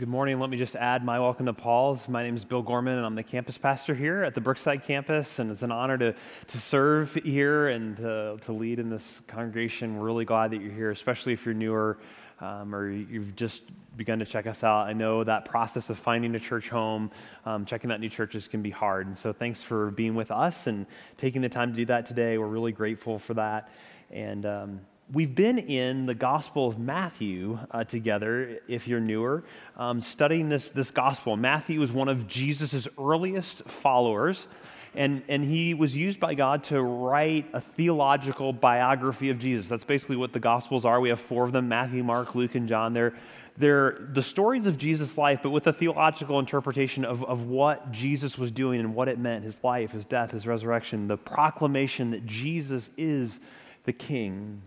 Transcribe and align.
good 0.00 0.08
morning. 0.08 0.40
Let 0.40 0.48
me 0.48 0.56
just 0.56 0.76
add 0.76 1.04
my 1.04 1.20
welcome 1.20 1.44
to 1.44 1.52
Paul's. 1.52 2.08
My 2.08 2.22
name 2.22 2.34
is 2.34 2.42
Bill 2.46 2.62
Gorman, 2.62 2.96
and 2.96 3.04
I'm 3.04 3.14
the 3.14 3.22
campus 3.22 3.58
pastor 3.58 3.94
here 3.94 4.24
at 4.24 4.32
the 4.32 4.40
Brookside 4.40 4.82
campus. 4.82 5.38
And 5.38 5.50
it's 5.50 5.60
an 5.62 5.70
honor 5.70 5.98
to, 5.98 6.14
to 6.46 6.58
serve 6.58 7.12
here 7.16 7.68
and 7.68 7.98
to, 7.98 8.38
to 8.46 8.52
lead 8.52 8.78
in 8.78 8.88
this 8.88 9.20
congregation. 9.26 9.98
We're 9.98 10.06
really 10.06 10.24
glad 10.24 10.52
that 10.52 10.62
you're 10.62 10.72
here, 10.72 10.90
especially 10.90 11.34
if 11.34 11.44
you're 11.44 11.52
newer 11.52 11.98
um, 12.40 12.74
or 12.74 12.88
you've 12.90 13.36
just 13.36 13.60
begun 13.98 14.18
to 14.20 14.24
check 14.24 14.46
us 14.46 14.64
out. 14.64 14.86
I 14.86 14.94
know 14.94 15.22
that 15.22 15.44
process 15.44 15.90
of 15.90 15.98
finding 15.98 16.34
a 16.34 16.40
church 16.40 16.70
home, 16.70 17.10
um, 17.44 17.66
checking 17.66 17.92
out 17.92 18.00
new 18.00 18.08
churches 18.08 18.48
can 18.48 18.62
be 18.62 18.70
hard. 18.70 19.06
And 19.06 19.18
so 19.18 19.34
thanks 19.34 19.62
for 19.62 19.90
being 19.90 20.14
with 20.14 20.30
us 20.30 20.66
and 20.66 20.86
taking 21.18 21.42
the 21.42 21.50
time 21.50 21.72
to 21.72 21.76
do 21.76 21.84
that 21.84 22.06
today. 22.06 22.38
We're 22.38 22.46
really 22.46 22.72
grateful 22.72 23.18
for 23.18 23.34
that. 23.34 23.70
And 24.10 24.46
um, 24.46 24.80
we've 25.12 25.34
been 25.34 25.58
in 25.58 26.06
the 26.06 26.14
Gospel 26.14 26.68
of 26.68 26.78
Matthew 26.78 27.58
uh, 27.70 27.84
together, 27.84 28.60
if 28.68 28.86
you're 28.86 29.00
newer, 29.00 29.42
um, 29.76 30.00
studying 30.00 30.48
this, 30.48 30.70
this 30.70 30.90
Gospel. 30.90 31.36
Matthew 31.36 31.80
was 31.80 31.92
one 31.92 32.08
of 32.08 32.28
Jesus' 32.28 32.86
earliest 32.98 33.64
followers, 33.64 34.46
and, 34.94 35.22
and 35.28 35.44
he 35.44 35.74
was 35.74 35.96
used 35.96 36.20
by 36.20 36.34
God 36.34 36.64
to 36.64 36.82
write 36.82 37.48
a 37.52 37.60
theological 37.60 38.52
biography 38.52 39.30
of 39.30 39.38
Jesus. 39.38 39.68
That's 39.68 39.84
basically 39.84 40.16
what 40.16 40.32
the 40.32 40.40
Gospels 40.40 40.84
are. 40.84 41.00
We 41.00 41.08
have 41.08 41.20
four 41.20 41.44
of 41.44 41.52
them 41.52 41.68
Matthew, 41.68 42.04
Mark, 42.04 42.34
Luke, 42.34 42.54
and 42.54 42.68
John. 42.68 42.92
They're, 42.92 43.14
they're 43.56 43.98
the 44.12 44.22
stories 44.22 44.66
of 44.66 44.78
Jesus' 44.78 45.18
life, 45.18 45.40
but 45.42 45.50
with 45.50 45.66
a 45.66 45.72
theological 45.72 46.38
interpretation 46.38 47.04
of, 47.04 47.24
of 47.24 47.46
what 47.46 47.90
Jesus 47.90 48.38
was 48.38 48.52
doing 48.52 48.80
and 48.80 48.94
what 48.94 49.08
it 49.08 49.18
meant 49.18 49.44
his 49.44 49.62
life, 49.64 49.92
his 49.92 50.04
death, 50.04 50.30
his 50.30 50.46
resurrection, 50.46 51.08
the 51.08 51.16
proclamation 51.16 52.12
that 52.12 52.26
Jesus 52.26 52.90
is 52.96 53.40
the 53.84 53.92
King. 53.92 54.62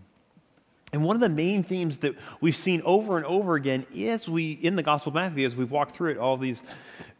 And 0.94 1.02
one 1.02 1.16
of 1.16 1.20
the 1.20 1.28
main 1.28 1.64
themes 1.64 1.98
that 1.98 2.14
we've 2.40 2.54
seen 2.54 2.80
over 2.84 3.16
and 3.16 3.26
over 3.26 3.56
again 3.56 3.84
is 3.92 4.28
we 4.28 4.52
in 4.52 4.76
the 4.76 4.82
Gospel 4.84 5.10
of 5.10 5.16
Matthew, 5.16 5.44
as 5.44 5.56
we've 5.56 5.72
walked 5.72 5.96
through 5.96 6.12
it 6.12 6.18
all 6.18 6.36
these 6.36 6.62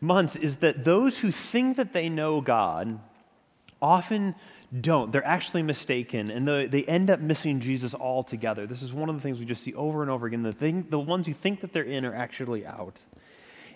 months, 0.00 0.37
is 0.37 0.59
that 0.59 0.84
those 0.84 1.19
who 1.19 1.33
think 1.33 1.77
that 1.78 1.92
they 1.92 2.08
know 2.08 2.41
God 2.41 3.00
often 3.83 4.36
don't. 4.81 5.11
They're 5.11 5.27
actually 5.27 5.64
mistaken, 5.64 6.31
and 6.31 6.47
the, 6.47 6.69
they 6.70 6.84
end 6.84 7.11
up 7.11 7.19
missing 7.19 7.58
Jesus 7.58 7.97
altogether. 7.97 8.64
This 8.64 8.81
is 8.81 8.92
one 8.92 9.08
of 9.08 9.16
the 9.16 9.20
things 9.20 9.41
we 9.41 9.44
just 9.44 9.64
see 9.64 9.75
over 9.75 10.03
and 10.03 10.11
over 10.11 10.28
again. 10.28 10.44
The, 10.44 10.53
thing, 10.53 10.86
the 10.88 11.00
ones 11.00 11.27
who 11.27 11.33
think 11.33 11.61
that 11.62 11.72
they're 11.72 11.83
in 11.83 12.05
are 12.05 12.14
actually 12.14 12.64
out. 12.64 13.05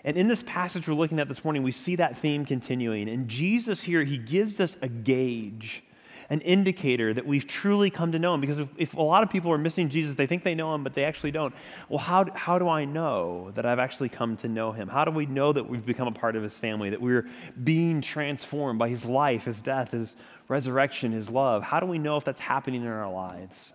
And 0.05 0.15
in 0.15 0.29
this 0.29 0.43
passage 0.43 0.87
we're 0.87 0.93
looking 0.93 1.19
at 1.19 1.27
this 1.27 1.43
morning, 1.43 1.61
we 1.61 1.73
see 1.73 1.97
that 1.97 2.15
theme 2.15 2.45
continuing. 2.45 3.09
And 3.09 3.27
Jesus 3.27 3.83
here, 3.83 4.05
he 4.05 4.17
gives 4.17 4.61
us 4.61 4.77
a 4.81 4.87
gauge 4.87 5.83
an 6.29 6.41
indicator 6.41 7.13
that 7.13 7.25
we've 7.25 7.47
truly 7.47 7.89
come 7.89 8.11
to 8.11 8.19
know 8.19 8.33
him. 8.35 8.41
Because 8.41 8.59
if, 8.59 8.67
if, 8.77 8.93
a 8.93 9.01
lot 9.01 9.23
of 9.23 9.29
people 9.29 9.51
are 9.51 9.57
missing 9.57 9.89
Jesus, 9.89 10.15
they 10.15 10.27
think 10.27 10.43
they 10.43 10.53
know 10.53 10.73
him, 10.75 10.83
but 10.83 10.93
they 10.93 11.03
actually 11.03 11.31
don't. 11.31 11.53
Well, 11.89 11.99
how, 11.99 12.25
how 12.35 12.59
do 12.59 12.69
I 12.69 12.85
know 12.85 13.51
that 13.55 13.65
I've 13.65 13.79
actually 13.79 14.09
come 14.09 14.37
to 14.37 14.47
know 14.47 14.71
him? 14.71 14.87
How 14.87 15.05
do 15.05 15.11
we 15.11 15.25
know 15.25 15.51
that 15.51 15.67
we've 15.67 15.85
become 15.85 16.07
a 16.07 16.11
part 16.11 16.35
of 16.35 16.43
his 16.43 16.55
family, 16.55 16.91
that 16.91 17.01
we're 17.01 17.27
being 17.63 18.01
transformed 18.01 18.77
by 18.77 18.89
his 18.89 19.05
life, 19.05 19.45
his 19.45 19.61
death, 19.61 19.91
his 19.91 20.15
resurrection, 20.47 21.11
his 21.11 21.29
love? 21.29 21.63
How 21.63 21.79
do 21.79 21.87
we 21.87 21.97
know 21.97 22.17
if 22.17 22.25
that's 22.25 22.41
happening 22.41 22.83
in 22.83 22.87
our 22.87 23.11
lives? 23.11 23.73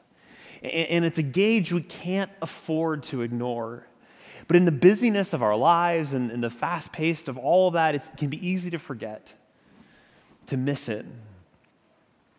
And, 0.63 0.89
and 0.89 1.05
it's 1.05 1.19
a 1.19 1.25
gauge 1.25 1.73
we 1.73 1.83
can't 1.83 2.31
afford 2.41 3.03
to 3.05 3.23
ignore. 3.23 3.87
But 4.47 4.57
in 4.57 4.65
the 4.65 4.73
busyness 4.73 5.33
of 5.33 5.43
our 5.43 5.57
lives 5.57 6.13
and, 6.13 6.31
and 6.31 6.45
the 6.45 6.51
fast 6.51 6.93
pace 6.93 7.27
of 7.27 7.37
all 7.37 7.69
of 7.69 7.75
that, 7.75 7.97
it 7.97 8.03
can 8.17 8.31
be 8.31 8.47
easy 8.47 8.71
to 8.71 8.79
forget, 8.79 9.33
to 10.47 10.57
miss 10.57 10.89
it. 10.89 11.07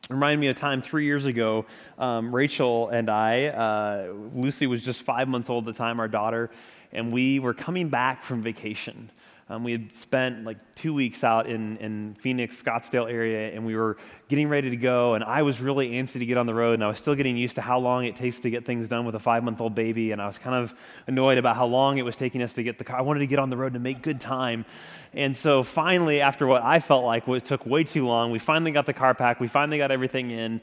Remind 0.10 0.40
me 0.40 0.48
of 0.48 0.56
a 0.56 0.60
time 0.60 0.84
three 0.84 1.06
years 1.06 1.26
ago, 1.26 1.66
um, 1.98 2.34
Rachel 2.34 2.90
and 2.90 3.10
I, 3.10 3.46
uh, 3.48 4.14
Lucy 4.36 4.68
was 4.68 4.82
just 4.82 5.02
five 5.02 5.28
months 5.28 5.50
old 5.50 5.68
at 5.68 5.74
the 5.74 5.78
time, 5.78 6.00
our 6.00 6.08
daughter, 6.08 6.52
and 6.92 7.12
we 7.12 7.40
were 7.40 7.56
coming 7.56 7.90
back 7.90 8.24
from 8.24 8.44
vacation. 8.44 9.10
Um, 9.48 9.64
we 9.64 9.72
had 9.72 9.94
spent 9.94 10.44
like 10.44 10.58
two 10.74 10.92
weeks 10.92 11.24
out 11.24 11.48
in, 11.48 11.78
in 11.78 12.16
Phoenix, 12.20 12.60
Scottsdale 12.60 13.08
area, 13.08 13.54
and 13.54 13.64
we 13.64 13.76
were 13.76 13.98
getting 14.28 14.50
ready 14.50 14.72
to 14.72 14.76
go. 14.76 15.14
And 15.14 15.24
I 15.24 15.44
was 15.44 15.62
really 15.62 15.92
antsy 15.92 16.14
to 16.14 16.26
get 16.26 16.38
on 16.38 16.48
the 16.48 16.54
road, 16.56 16.74
and 16.74 16.84
I 16.84 16.88
was 16.88 16.98
still 16.98 17.14
getting 17.14 17.38
used 17.38 17.54
to 17.56 17.62
how 17.62 17.78
long 17.78 18.06
it 18.06 18.16
takes 18.16 18.40
to 18.42 18.50
get 18.50 18.66
things 18.66 18.88
done 18.88 19.06
with 19.06 19.14
a 19.14 19.20
five 19.20 19.44
month 19.44 19.62
old 19.62 19.76
baby. 19.76 20.12
And 20.12 20.20
I 20.20 20.26
was 20.26 20.40
kind 20.40 20.56
of 20.56 20.74
annoyed 21.06 21.38
about 21.38 21.56
how 21.56 21.68
long 21.68 22.00
it 22.00 22.02
was 22.02 22.16
taking 22.16 22.42
us 22.42 22.56
to 22.56 22.64
get 22.64 22.80
the 22.80 22.84
car. 22.84 22.98
I 22.98 23.02
wanted 23.02 23.20
to 23.20 23.28
get 23.28 23.38
on 23.38 23.52
the 23.52 23.58
road 23.58 23.74
to 23.74 23.80
make 23.80 24.02
good 24.02 24.20
time. 24.20 24.66
And 25.14 25.38
so 25.38 25.62
finally, 25.62 26.22
after 26.22 26.48
what 26.48 26.64
I 26.64 26.80
felt 26.80 27.06
like 27.06 27.28
it 27.28 27.46
took 27.46 27.68
way 27.68 27.84
too 27.84 28.08
long, 28.08 28.32
we 28.32 28.40
finally 28.40 28.72
got 28.72 28.88
the 28.88 28.94
car 28.94 29.14
packed, 29.14 29.40
we 29.40 29.48
finally 29.48 29.78
got 29.78 29.92
everything 29.92 30.32
in 30.32 30.60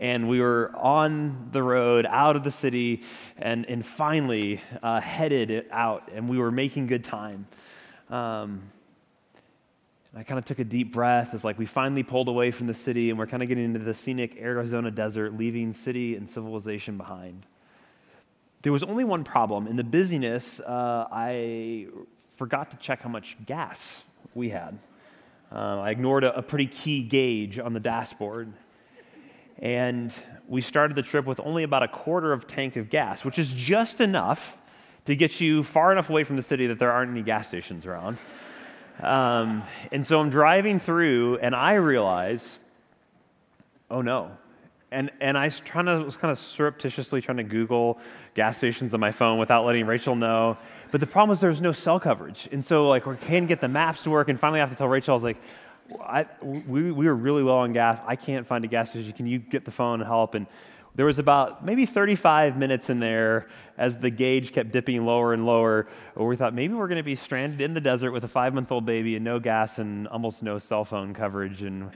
and 0.00 0.28
we 0.28 0.40
were 0.40 0.72
on 0.74 1.50
the 1.52 1.62
road 1.62 2.04
out 2.04 2.34
of 2.34 2.42
the 2.42 2.50
city 2.50 3.04
and, 3.38 3.64
and 3.66 3.86
finally 3.86 4.60
uh, 4.82 5.00
headed 5.00 5.66
out 5.70 6.10
and 6.12 6.28
we 6.28 6.36
were 6.36 6.50
making 6.50 6.88
good 6.88 7.04
time 7.04 7.46
um, 8.10 8.70
I 10.16 10.22
kind 10.22 10.38
of 10.38 10.44
took 10.44 10.60
a 10.60 10.64
deep 10.64 10.92
breath 10.92 11.34
as 11.34 11.42
like 11.44 11.58
we 11.58 11.66
finally 11.66 12.04
pulled 12.04 12.28
away 12.28 12.52
from 12.52 12.68
the 12.68 12.74
city 12.74 13.10
and 13.10 13.18
we're 13.18 13.26
kind 13.26 13.42
of 13.42 13.48
getting 13.48 13.64
into 13.64 13.80
the 13.80 13.94
scenic 13.94 14.36
Arizona 14.40 14.90
desert, 14.90 15.36
leaving 15.36 15.72
city 15.72 16.14
and 16.14 16.28
civilization 16.30 16.96
behind. 16.96 17.46
There 18.62 18.72
was 18.72 18.84
only 18.84 19.04
one 19.04 19.24
problem. 19.24 19.66
In 19.66 19.76
the 19.76 19.84
busyness, 19.84 20.60
uh, 20.60 21.08
I 21.10 21.88
forgot 22.36 22.70
to 22.70 22.76
check 22.76 23.02
how 23.02 23.08
much 23.08 23.36
gas 23.44 24.02
we 24.34 24.50
had. 24.50 24.78
Uh, 25.50 25.80
I 25.80 25.90
ignored 25.90 26.24
a, 26.24 26.36
a 26.36 26.42
pretty 26.42 26.66
key 26.66 27.02
gauge 27.02 27.58
on 27.58 27.72
the 27.72 27.80
dashboard. 27.80 28.52
And 29.58 30.14
we 30.48 30.60
started 30.60 30.96
the 30.96 31.02
trip 31.02 31.26
with 31.26 31.40
only 31.40 31.64
about 31.64 31.82
a 31.82 31.88
quarter 31.88 32.32
of 32.32 32.46
tank 32.46 32.76
of 32.76 32.88
gas, 32.88 33.24
which 33.24 33.38
is 33.38 33.52
just 33.52 34.00
enough 34.00 34.58
to 35.04 35.16
get 35.16 35.40
you 35.40 35.62
far 35.62 35.92
enough 35.92 36.10
away 36.10 36.24
from 36.24 36.36
the 36.36 36.42
city 36.42 36.66
that 36.68 36.78
there 36.78 36.92
aren't 36.92 37.10
any 37.10 37.22
gas 37.22 37.48
stations 37.48 37.86
around. 37.86 38.18
Um, 39.00 39.62
and 39.92 40.06
so 40.06 40.20
I'm 40.20 40.30
driving 40.30 40.78
through, 40.78 41.38
and 41.38 41.54
I 41.54 41.74
realize, 41.74 42.58
oh 43.90 44.02
no. 44.02 44.30
And, 44.92 45.10
and 45.20 45.36
I 45.36 45.46
was, 45.46 45.58
trying 45.58 45.86
to, 45.86 46.04
was 46.04 46.16
kind 46.16 46.30
of 46.30 46.38
surreptitiously 46.38 47.20
trying 47.20 47.38
to 47.38 47.42
Google 47.42 47.98
gas 48.34 48.58
stations 48.58 48.94
on 48.94 49.00
my 49.00 49.10
phone 49.10 49.40
without 49.40 49.66
letting 49.66 49.86
Rachel 49.86 50.14
know. 50.14 50.56
But 50.92 51.00
the 51.00 51.06
problem 51.08 51.32
is 51.32 51.40
there's 51.40 51.60
no 51.60 51.72
cell 51.72 51.98
coverage. 51.98 52.48
And 52.52 52.64
so, 52.64 52.88
like, 52.88 53.04
we 53.04 53.16
can't 53.16 53.48
get 53.48 53.60
the 53.60 53.66
maps 53.66 54.04
to 54.04 54.10
work. 54.10 54.28
And 54.28 54.38
finally, 54.38 54.60
I 54.60 54.62
have 54.62 54.70
to 54.70 54.76
tell 54.76 54.86
Rachel, 54.86 55.12
I 55.12 55.16
was 55.16 55.24
like, 55.24 55.38
I, 56.00 56.26
we, 56.40 56.92
we 56.92 57.06
were 57.06 57.14
really 57.14 57.42
low 57.42 57.58
on 57.58 57.72
gas. 57.72 58.00
I 58.06 58.14
can't 58.14 58.46
find 58.46 58.64
a 58.64 58.68
gas 58.68 58.90
station. 58.90 59.12
Can 59.12 59.26
you 59.26 59.40
get 59.40 59.64
the 59.64 59.72
phone 59.72 60.00
and 60.00 60.06
help? 60.06 60.34
And 60.34 60.46
there 60.94 61.06
was 61.06 61.18
about 61.18 61.64
maybe 61.64 61.86
35 61.86 62.56
minutes 62.56 62.88
in 62.88 63.00
there 63.00 63.48
as 63.76 63.98
the 63.98 64.10
gauge 64.10 64.52
kept 64.52 64.70
dipping 64.70 65.04
lower 65.04 65.32
and 65.32 65.44
lower, 65.44 65.88
where 66.14 66.28
we 66.28 66.36
thought 66.36 66.54
maybe 66.54 66.74
we're 66.74 66.86
going 66.86 66.98
to 66.98 67.02
be 67.02 67.16
stranded 67.16 67.60
in 67.60 67.74
the 67.74 67.80
desert 67.80 68.12
with 68.12 68.22
a 68.24 68.28
five 68.28 68.54
month 68.54 68.70
old 68.70 68.86
baby 68.86 69.16
and 69.16 69.24
no 69.24 69.40
gas 69.40 69.78
and 69.78 70.06
almost 70.08 70.42
no 70.42 70.58
cell 70.58 70.84
phone 70.84 71.12
coverage. 71.12 71.62
And 71.62 71.90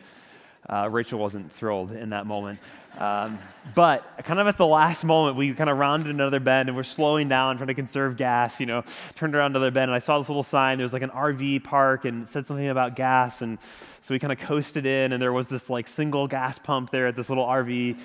uh, 0.68 0.88
Rachel 0.90 1.18
wasn't 1.20 1.52
thrilled 1.52 1.92
in 1.92 2.10
that 2.10 2.26
moment. 2.26 2.58
Um, 2.98 3.38
but 3.76 4.04
kind 4.24 4.40
of 4.40 4.48
at 4.48 4.56
the 4.56 4.66
last 4.66 5.04
moment, 5.04 5.36
we 5.36 5.54
kind 5.54 5.70
of 5.70 5.78
rounded 5.78 6.10
another 6.10 6.40
bend 6.40 6.68
and 6.68 6.76
we're 6.76 6.82
slowing 6.82 7.28
down, 7.28 7.56
trying 7.56 7.68
to 7.68 7.74
conserve 7.74 8.16
gas. 8.16 8.58
You 8.58 8.66
know, 8.66 8.82
turned 9.14 9.36
around 9.36 9.52
another 9.52 9.70
bend 9.70 9.90
and 9.90 9.94
I 9.94 10.00
saw 10.00 10.18
this 10.18 10.28
little 10.28 10.42
sign. 10.42 10.78
There 10.78 10.84
was 10.84 10.92
like 10.92 11.02
an 11.02 11.10
RV 11.10 11.62
park 11.62 12.04
and 12.04 12.24
it 12.24 12.28
said 12.28 12.44
something 12.44 12.68
about 12.68 12.96
gas. 12.96 13.40
And 13.40 13.58
so 14.00 14.14
we 14.14 14.18
kind 14.18 14.32
of 14.32 14.38
coasted 14.38 14.86
in, 14.86 15.12
and 15.12 15.22
there 15.22 15.32
was 15.32 15.48
this 15.48 15.68
like 15.68 15.86
single 15.86 16.26
gas 16.26 16.58
pump 16.58 16.90
there 16.90 17.06
at 17.06 17.14
this 17.14 17.28
little 17.28 17.44
RV 17.44 17.98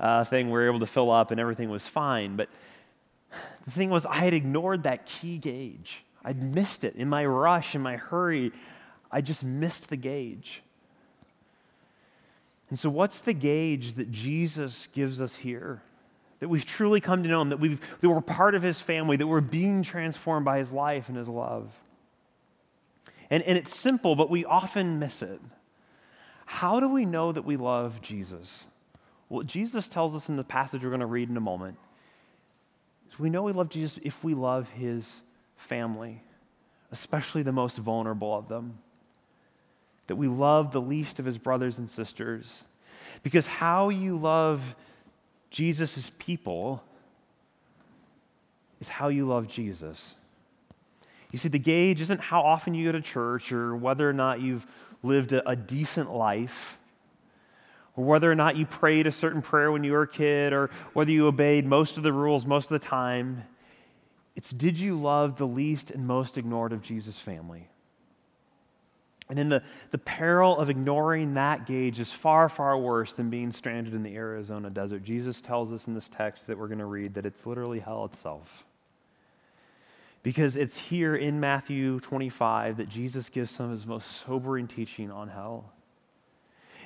uh, 0.00 0.24
thing 0.24 0.46
we 0.46 0.52
were 0.52 0.66
able 0.66 0.80
to 0.80 0.86
fill 0.86 1.10
up, 1.10 1.30
and 1.30 1.38
everything 1.38 1.68
was 1.68 1.86
fine. 1.86 2.36
But 2.36 2.48
the 3.64 3.70
thing 3.70 3.90
was, 3.90 4.06
I 4.06 4.16
had 4.16 4.34
ignored 4.34 4.84
that 4.84 5.06
key 5.06 5.38
gauge. 5.38 6.02
I'd 6.24 6.42
missed 6.42 6.84
it 6.84 6.96
in 6.96 7.08
my 7.08 7.24
rush, 7.24 7.74
in 7.74 7.82
my 7.82 7.96
hurry. 7.96 8.52
I 9.12 9.20
just 9.20 9.44
missed 9.44 9.90
the 9.90 9.96
gauge. 9.96 10.62
And 12.70 12.78
so, 12.78 12.88
what's 12.88 13.20
the 13.20 13.32
gauge 13.32 13.94
that 13.94 14.10
Jesus 14.10 14.88
gives 14.92 15.20
us 15.20 15.36
here? 15.36 15.82
That 16.38 16.48
we've 16.48 16.64
truly 16.64 17.00
come 17.00 17.22
to 17.22 17.28
know 17.28 17.42
Him, 17.42 17.50
that, 17.50 17.60
we've, 17.60 17.80
that 18.00 18.08
we're 18.08 18.20
part 18.20 18.54
of 18.54 18.62
His 18.62 18.80
family, 18.80 19.16
that 19.18 19.26
we're 19.26 19.40
being 19.40 19.82
transformed 19.82 20.46
by 20.46 20.58
His 20.58 20.72
life 20.72 21.08
and 21.08 21.16
His 21.16 21.28
love. 21.28 21.70
And, 23.28 23.42
and 23.42 23.58
it's 23.58 23.76
simple, 23.76 24.16
but 24.16 24.30
we 24.30 24.44
often 24.44 24.98
miss 24.98 25.22
it. 25.22 25.40
How 26.46 26.80
do 26.80 26.88
we 26.88 27.04
know 27.04 27.32
that 27.32 27.44
we 27.44 27.56
love 27.56 28.00
Jesus? 28.00 28.66
Well, 29.30 29.44
Jesus 29.44 29.88
tells 29.88 30.14
us 30.14 30.28
in 30.28 30.36
the 30.36 30.44
passage 30.44 30.82
we're 30.82 30.90
going 30.90 31.00
to 31.00 31.06
read 31.06 31.30
in 31.30 31.36
a 31.36 31.40
moment. 31.40 31.78
Is 33.08 33.18
we 33.18 33.30
know 33.30 33.44
we 33.44 33.52
love 33.52 33.70
Jesus 33.70 33.98
if 34.02 34.22
we 34.22 34.34
love 34.34 34.68
his 34.70 35.22
family, 35.56 36.20
especially 36.90 37.42
the 37.42 37.52
most 37.52 37.78
vulnerable 37.78 38.36
of 38.36 38.48
them. 38.48 38.78
That 40.08 40.16
we 40.16 40.26
love 40.26 40.72
the 40.72 40.80
least 40.80 41.20
of 41.20 41.24
his 41.24 41.38
brothers 41.38 41.78
and 41.78 41.88
sisters. 41.88 42.64
Because 43.22 43.46
how 43.46 43.88
you 43.88 44.16
love 44.16 44.74
Jesus' 45.50 46.10
people 46.18 46.82
is 48.80 48.88
how 48.88 49.08
you 49.08 49.26
love 49.26 49.46
Jesus. 49.46 50.16
You 51.30 51.38
see, 51.38 51.48
the 51.48 51.60
gauge 51.60 52.00
isn't 52.00 52.20
how 52.20 52.40
often 52.40 52.74
you 52.74 52.86
go 52.86 52.92
to 52.92 53.00
church 53.00 53.52
or 53.52 53.76
whether 53.76 54.08
or 54.08 54.12
not 54.12 54.40
you've 54.40 54.66
lived 55.04 55.32
a, 55.32 55.48
a 55.48 55.54
decent 55.54 56.12
life 56.12 56.79
or 58.00 58.04
whether 58.04 58.30
or 58.30 58.34
not 58.34 58.56
you 58.56 58.64
prayed 58.64 59.06
a 59.06 59.12
certain 59.12 59.42
prayer 59.42 59.70
when 59.70 59.84
you 59.84 59.92
were 59.92 60.02
a 60.02 60.08
kid, 60.08 60.52
or 60.52 60.70
whether 60.94 61.10
you 61.10 61.26
obeyed 61.26 61.66
most 61.66 61.98
of 61.98 62.02
the 62.02 62.12
rules 62.12 62.46
most 62.46 62.70
of 62.70 62.80
the 62.80 62.86
time. 62.86 63.44
It's 64.36 64.50
did 64.50 64.78
you 64.78 64.98
love 64.98 65.36
the 65.36 65.46
least 65.46 65.90
and 65.90 66.06
most 66.06 66.38
ignored 66.38 66.72
of 66.72 66.80
Jesus' 66.82 67.18
family? 67.18 67.68
And 69.28 69.38
in 69.38 69.48
the, 69.50 69.62
the 69.90 69.98
peril 69.98 70.58
of 70.58 70.70
ignoring 70.70 71.34
that 71.34 71.66
gauge 71.66 72.00
is 72.00 72.10
far, 72.10 72.48
far 72.48 72.76
worse 72.78 73.14
than 73.14 73.28
being 73.28 73.52
stranded 73.52 73.94
in 73.94 74.02
the 74.02 74.16
Arizona 74.16 74.70
desert. 74.70 75.04
Jesus 75.04 75.40
tells 75.40 75.72
us 75.72 75.86
in 75.86 75.94
this 75.94 76.08
text 76.08 76.46
that 76.46 76.58
we're 76.58 76.66
going 76.66 76.78
to 76.78 76.86
read 76.86 77.14
that 77.14 77.26
it's 77.26 77.46
literally 77.46 77.78
hell 77.80 78.06
itself. 78.06 78.66
Because 80.22 80.56
it's 80.56 80.76
here 80.76 81.14
in 81.14 81.38
Matthew 81.38 82.00
25 82.00 82.78
that 82.78 82.88
Jesus 82.88 83.28
gives 83.28 83.50
some 83.50 83.66
of 83.66 83.72
his 83.72 83.86
most 83.86 84.22
sobering 84.22 84.66
teaching 84.66 85.10
on 85.10 85.28
hell. 85.28 85.72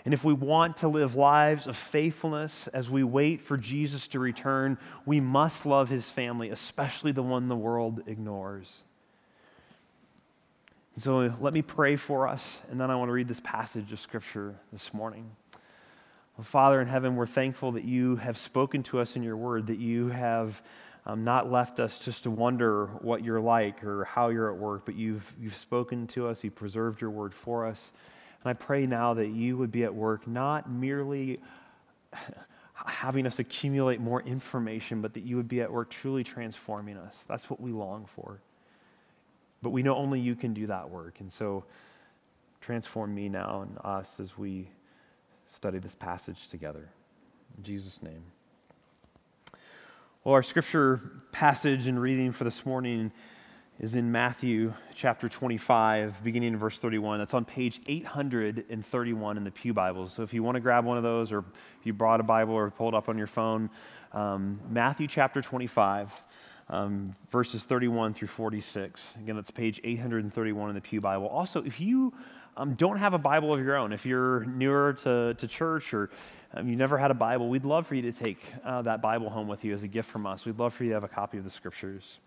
And 0.04 0.12
if 0.12 0.22
we 0.22 0.34
want 0.34 0.78
to 0.78 0.88
live 0.88 1.14
lives 1.14 1.66
of 1.66 1.76
faithfulness 1.76 2.68
as 2.68 2.90
we 2.90 3.02
wait 3.02 3.40
for 3.40 3.56
Jesus 3.56 4.08
to 4.08 4.18
return, 4.18 4.76
we 5.06 5.18
must 5.18 5.64
love 5.64 5.88
his 5.88 6.10
family, 6.10 6.50
especially 6.50 7.12
the 7.12 7.22
one 7.22 7.48
the 7.48 7.56
world 7.56 8.02
ignores. 8.06 8.82
So 10.98 11.34
let 11.40 11.54
me 11.54 11.62
pray 11.62 11.96
for 11.96 12.28
us, 12.28 12.60
and 12.70 12.80
then 12.80 12.90
I 12.90 12.96
want 12.96 13.08
to 13.08 13.12
read 13.12 13.28
this 13.28 13.40
passage 13.42 13.90
of 13.92 13.98
Scripture 13.98 14.54
this 14.72 14.94
morning. 14.94 15.28
Well, 16.36 16.44
Father 16.44 16.80
in 16.80 16.86
heaven, 16.86 17.16
we're 17.16 17.26
thankful 17.26 17.72
that 17.72 17.84
you 17.84 18.16
have 18.16 18.36
spoken 18.36 18.82
to 18.84 19.00
us 19.00 19.16
in 19.16 19.22
your 19.22 19.36
word, 19.36 19.68
that 19.68 19.78
you 19.78 20.08
have 20.08 20.62
um, 21.06 21.24
not 21.24 21.50
left 21.50 21.80
us 21.80 21.98
just 21.98 22.24
to 22.24 22.30
wonder 22.30 22.86
what 23.00 23.24
you're 23.24 23.40
like 23.40 23.82
or 23.82 24.04
how 24.04 24.28
you're 24.28 24.52
at 24.52 24.58
work, 24.58 24.84
but 24.84 24.94
you've, 24.94 25.34
you've 25.40 25.56
spoken 25.56 26.06
to 26.08 26.28
us, 26.28 26.44
you've 26.44 26.54
preserved 26.54 27.00
your 27.00 27.10
word 27.10 27.34
for 27.34 27.66
us. 27.66 27.90
And 28.44 28.50
I 28.50 28.52
pray 28.52 28.86
now 28.86 29.14
that 29.14 29.28
you 29.28 29.56
would 29.56 29.72
be 29.72 29.84
at 29.84 29.94
work, 29.94 30.26
not 30.26 30.70
merely 30.70 31.40
having 32.74 33.26
us 33.26 33.38
accumulate 33.38 34.00
more 34.00 34.20
information, 34.22 35.00
but 35.00 35.14
that 35.14 35.22
you 35.22 35.36
would 35.36 35.48
be 35.48 35.62
at 35.62 35.72
work 35.72 35.90
truly 35.90 36.22
transforming 36.22 36.96
us. 36.96 37.24
That's 37.26 37.48
what 37.48 37.60
we 37.60 37.72
long 37.72 38.06
for. 38.14 38.40
But 39.62 39.70
we 39.70 39.82
know 39.82 39.96
only 39.96 40.20
you 40.20 40.34
can 40.34 40.52
do 40.52 40.66
that 40.66 40.90
work. 40.90 41.20
And 41.20 41.32
so 41.32 41.64
transform 42.60 43.14
me 43.14 43.28
now 43.28 43.62
and 43.62 43.78
us 43.82 44.20
as 44.20 44.36
we 44.36 44.68
study 45.46 45.78
this 45.78 45.94
passage 45.94 46.48
together. 46.48 46.88
In 47.56 47.62
Jesus' 47.62 48.02
name. 48.02 48.22
Well, 50.22 50.34
our 50.34 50.42
scripture 50.42 51.00
passage 51.32 51.86
and 51.86 52.00
reading 52.00 52.32
for 52.32 52.44
this 52.44 52.66
morning 52.66 53.12
is 53.80 53.96
in 53.96 54.12
Matthew 54.12 54.72
chapter 54.94 55.28
25, 55.28 56.22
beginning 56.22 56.52
in 56.52 56.58
verse 56.58 56.78
31. 56.78 57.18
That's 57.18 57.34
on 57.34 57.44
page 57.44 57.80
831 57.86 59.36
in 59.36 59.44
the 59.44 59.50
Pew 59.50 59.74
Bibles. 59.74 60.12
So 60.12 60.22
if 60.22 60.32
you 60.32 60.44
want 60.44 60.54
to 60.54 60.60
grab 60.60 60.84
one 60.84 60.96
of 60.96 61.02
those, 61.02 61.32
or 61.32 61.40
if 61.40 61.84
you 61.84 61.92
brought 61.92 62.20
a 62.20 62.22
Bible 62.22 62.54
or 62.54 62.70
pulled 62.70 62.94
up 62.94 63.08
on 63.08 63.18
your 63.18 63.26
phone, 63.26 63.68
um, 64.12 64.60
Matthew 64.70 65.08
chapter 65.08 65.42
25, 65.42 66.12
um, 66.68 67.12
verses 67.32 67.64
31 67.64 68.14
through 68.14 68.28
46. 68.28 69.14
Again, 69.20 69.34
that's 69.34 69.50
page 69.50 69.80
831 69.82 70.68
in 70.68 70.74
the 70.76 70.80
Pew 70.80 71.00
Bible. 71.00 71.26
Also, 71.26 71.62
if 71.64 71.80
you 71.80 72.14
um, 72.56 72.74
don't 72.74 72.98
have 72.98 73.12
a 73.12 73.18
Bible 73.18 73.52
of 73.52 73.58
your 73.58 73.76
own, 73.76 73.92
if 73.92 74.06
you're 74.06 74.44
newer 74.44 74.92
to, 75.02 75.34
to 75.34 75.48
church 75.48 75.92
or 75.92 76.10
um, 76.54 76.68
you 76.68 76.76
never 76.76 76.96
had 76.96 77.10
a 77.10 77.14
Bible, 77.14 77.48
we'd 77.48 77.64
love 77.64 77.88
for 77.88 77.96
you 77.96 78.02
to 78.02 78.12
take 78.12 78.38
uh, 78.64 78.82
that 78.82 79.02
Bible 79.02 79.30
home 79.30 79.48
with 79.48 79.64
you 79.64 79.74
as 79.74 79.82
a 79.82 79.88
gift 79.88 80.08
from 80.08 80.26
us. 80.26 80.46
We'd 80.46 80.60
love 80.60 80.72
for 80.74 80.84
you 80.84 80.90
to 80.90 80.94
have 80.94 81.04
a 81.04 81.08
copy 81.08 81.38
of 81.38 81.44
the 81.44 81.50
scriptures. 81.50 82.20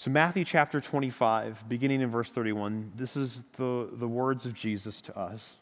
So, 0.00 0.10
Matthew 0.10 0.46
chapter 0.46 0.80
25, 0.80 1.68
beginning 1.68 2.00
in 2.00 2.08
verse 2.08 2.32
31, 2.32 2.92
this 2.96 3.18
is 3.18 3.44
the, 3.58 3.86
the 3.92 4.08
words 4.08 4.46
of 4.46 4.54
Jesus 4.54 5.02
to 5.02 5.14
us. 5.18 5.58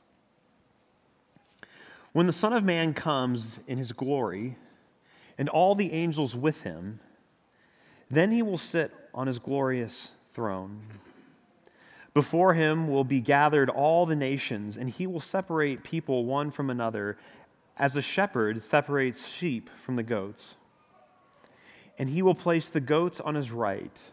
When 2.12 2.29
the 2.29 2.32
Son 2.32 2.52
of 2.52 2.62
Man 2.62 2.94
comes 2.94 3.58
in 3.67 3.79
his 3.79 3.90
glory, 3.90 4.56
and 5.38 5.49
all 5.49 5.75
the 5.75 5.93
angels 5.93 6.37
with 6.37 6.62
him, 6.62 7.00
then 8.12 8.31
he 8.31 8.43
will 8.43 8.58
sit 8.58 8.93
on 9.12 9.26
his 9.26 9.40
glorious 9.40 10.12
throne. 10.35 10.82
Before 12.14 12.55
him 12.55 12.87
will 12.87 13.02
be 13.02 13.20
gathered 13.20 13.69
all 13.69 14.06
the 14.06 14.14
nations, 14.14 14.76
and 14.76 14.88
he 14.88 15.08
will 15.08 15.19
separate 15.19 15.82
people 15.82 16.25
one 16.25 16.52
from 16.52 16.70
another, 16.70 17.19
as 17.76 17.96
a 17.96 18.02
shepherd 18.02 18.62
separates 18.62 19.26
sheep 19.26 19.69
from 19.79 19.96
the 19.96 20.05
goats. 20.05 20.55
And 21.99 22.08
he 22.08 22.23
will 22.23 22.37
place 22.37 22.69
the 22.69 22.81
goats 22.81 23.19
on 23.19 23.35
his 23.35 23.50
right 23.50 24.12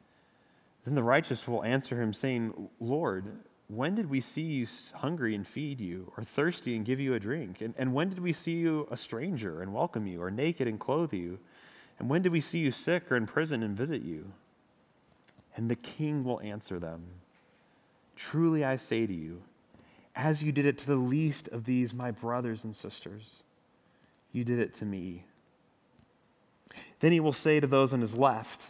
Then 0.85 0.95
the 0.95 1.03
righteous 1.03 1.47
will 1.47 1.63
answer 1.63 2.01
him, 2.01 2.13
saying, 2.13 2.69
Lord, 2.79 3.25
when 3.67 3.95
did 3.95 4.09
we 4.09 4.19
see 4.19 4.41
you 4.41 4.67
hungry 4.93 5.35
and 5.35 5.47
feed 5.47 5.79
you, 5.79 6.11
or 6.17 6.23
thirsty 6.23 6.75
and 6.75 6.85
give 6.85 6.99
you 6.99 7.13
a 7.13 7.19
drink? 7.19 7.61
And, 7.61 7.73
and 7.77 7.93
when 7.93 8.09
did 8.09 8.19
we 8.19 8.33
see 8.33 8.53
you 8.53 8.87
a 8.91 8.97
stranger 8.97 9.61
and 9.61 9.73
welcome 9.73 10.07
you, 10.07 10.21
or 10.21 10.31
naked 10.31 10.67
and 10.67 10.79
clothe 10.79 11.13
you? 11.13 11.39
And 11.99 12.09
when 12.09 12.23
did 12.23 12.31
we 12.31 12.41
see 12.41 12.59
you 12.59 12.71
sick 12.71 13.11
or 13.11 13.15
in 13.15 13.27
prison 13.27 13.63
and 13.63 13.77
visit 13.77 14.01
you? 14.01 14.31
And 15.55 15.69
the 15.69 15.75
king 15.75 16.23
will 16.23 16.41
answer 16.41 16.79
them 16.79 17.03
Truly 18.15 18.63
I 18.63 18.75
say 18.75 19.07
to 19.07 19.13
you, 19.13 19.41
as 20.15 20.43
you 20.43 20.51
did 20.51 20.65
it 20.65 20.77
to 20.79 20.87
the 20.87 20.95
least 20.95 21.47
of 21.47 21.65
these, 21.65 21.93
my 21.93 22.11
brothers 22.11 22.63
and 22.63 22.75
sisters, 22.75 23.43
you 24.31 24.43
did 24.43 24.59
it 24.59 24.73
to 24.75 24.85
me. 24.85 25.23
Then 26.99 27.11
he 27.11 27.19
will 27.19 27.33
say 27.33 27.59
to 27.59 27.67
those 27.67 27.93
on 27.93 28.01
his 28.01 28.15
left, 28.15 28.69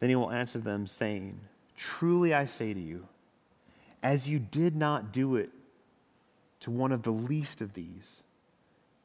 Then 0.00 0.10
he 0.10 0.16
will 0.16 0.30
answer 0.30 0.58
them, 0.58 0.86
saying, 0.86 1.40
Truly 1.76 2.34
I 2.34 2.46
say 2.46 2.72
to 2.72 2.80
you, 2.80 3.06
as 4.02 4.28
you 4.28 4.38
did 4.38 4.76
not 4.76 5.12
do 5.12 5.36
it 5.36 5.50
to 6.60 6.70
one 6.70 6.92
of 6.92 7.02
the 7.02 7.12
least 7.12 7.60
of 7.60 7.74
these, 7.74 8.22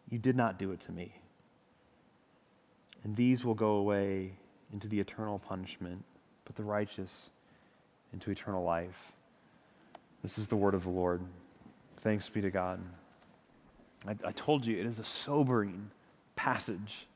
you 0.10 0.20
did 0.20 0.36
not 0.36 0.60
do 0.60 0.72
it 0.72 0.80
to 0.82 0.92
me. 0.92 1.16
And 3.04 3.16
these 3.16 3.44
will 3.44 3.56
go 3.56 3.76
away 3.76 4.34
into 4.74 4.88
the 4.88 5.00
eternal 5.00 5.40
punishment, 5.40 6.04
but 6.46 6.56
the 6.56 6.64
righteous 6.64 7.30
into 8.14 8.32
eternal 8.32 8.64
life. 8.64 9.14
This 10.22 10.38
is 10.38 10.48
the 10.48 10.56
word 10.56 10.74
of 10.76 10.84
the 10.84 10.90
Lord. 10.90 11.22
Thanks 12.02 12.30
be 12.30 12.42
to 12.42 12.52
God. 12.52 12.80
I, 14.08 14.16
I 14.26 14.32
told 14.32 14.66
you 14.66 14.78
it 14.78 14.86
is 14.86 15.00
a 15.00 15.04
sobering 15.04 15.90
passage. 16.36 17.08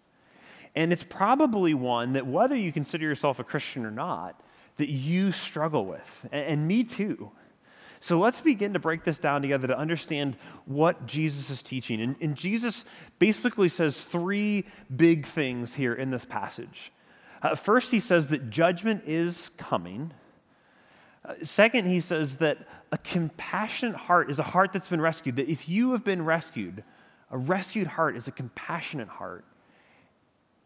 And 0.76 0.92
it's 0.92 1.04
probably 1.04 1.74
one 1.74 2.14
that, 2.14 2.28
whether 2.28 2.56
you 2.56 2.72
consider 2.72 3.06
yourself 3.06 3.40
a 3.40 3.44
Christian 3.44 3.86
or 3.86 3.92
not, 3.92 4.42
that 4.78 4.90
you 4.90 5.32
struggle 5.32 5.86
with, 5.86 6.28
and, 6.32 6.46
and 6.46 6.68
me 6.68 6.84
too. 6.84 7.32
So 8.02 8.20
let's 8.20 8.42
begin 8.42 8.74
to 8.74 8.80
break 8.80 9.04
this 9.04 9.20
down 9.20 9.42
together 9.42 9.68
to 9.68 9.78
understand 9.78 10.38
what 10.66 11.06
Jesus 11.06 11.50
is 11.50 11.64
teaching. 11.64 12.02
And, 12.02 12.16
and, 12.22 12.36
Jesus 12.36 12.84
basically 13.20 13.70
says 13.70 14.00
three 14.04 14.66
big 14.96 15.26
things 15.26 15.74
here 15.74 15.94
in 15.94 16.12
this 16.12 16.26
passage. 16.26 16.92
Uh, 17.42 17.56
first, 17.56 17.92
he 17.92 18.00
says 18.00 18.28
that 18.28 18.50
judgment 18.50 19.04
is 19.08 19.50
coming. 19.58 20.12
Uh, 21.24 21.34
second, 21.44 21.88
he 21.88 22.02
says 22.02 22.38
that 22.38 22.60
a 22.92 22.98
compassionate 22.98 23.96
heart 23.96 24.30
is 24.30 24.40
a 24.40 24.44
heart 24.44 24.74
that's 24.74 24.88
been 24.90 25.02
rescued. 25.02 25.38
That 25.38 25.50
if 25.50 25.70
you 25.70 25.94
have 25.94 26.04
been 26.04 26.24
rescued, 26.24 26.84
a 27.32 27.38
rescued 27.38 27.88
heart 27.88 28.18
is 28.18 28.28
a 28.28 28.32
compassionate 28.32 29.08
heart. 29.08 29.46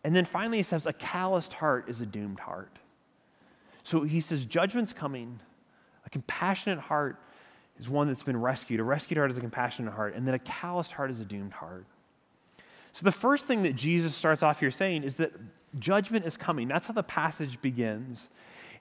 And 0.03 0.15
then 0.15 0.25
finally, 0.25 0.57
he 0.57 0.63
says, 0.63 0.85
a 0.85 0.93
calloused 0.93 1.53
heart 1.53 1.89
is 1.89 2.01
a 2.01 2.05
doomed 2.05 2.39
heart. 2.39 2.79
So 3.83 4.03
he 4.03 4.21
says, 4.21 4.45
judgment's 4.45 4.93
coming. 4.93 5.39
A 6.05 6.09
compassionate 6.09 6.79
heart 6.79 7.17
is 7.79 7.89
one 7.89 8.07
that's 8.07 8.23
been 8.23 8.39
rescued. 8.39 8.79
A 8.79 8.83
rescued 8.83 9.17
heart 9.17 9.31
is 9.31 9.37
a 9.37 9.41
compassionate 9.41 9.93
heart. 9.93 10.15
And 10.15 10.27
then 10.27 10.35
a 10.35 10.39
calloused 10.39 10.91
heart 10.91 11.11
is 11.11 11.19
a 11.19 11.25
doomed 11.25 11.53
heart. 11.53 11.85
So, 12.91 13.03
the 13.03 13.11
first 13.11 13.45
thing 13.45 13.63
that 13.63 13.75
Jesus 13.75 14.15
starts 14.15 14.41
off 14.41 14.59
here 14.59 14.71
saying 14.71 15.03
is 15.03 15.17
that 15.17 15.31
judgment 15.77 16.25
is 16.25 16.35
coming. 16.37 16.67
That's 16.67 16.87
how 16.87 16.93
the 16.93 17.03
passage 17.03 17.61
begins. 17.61 18.29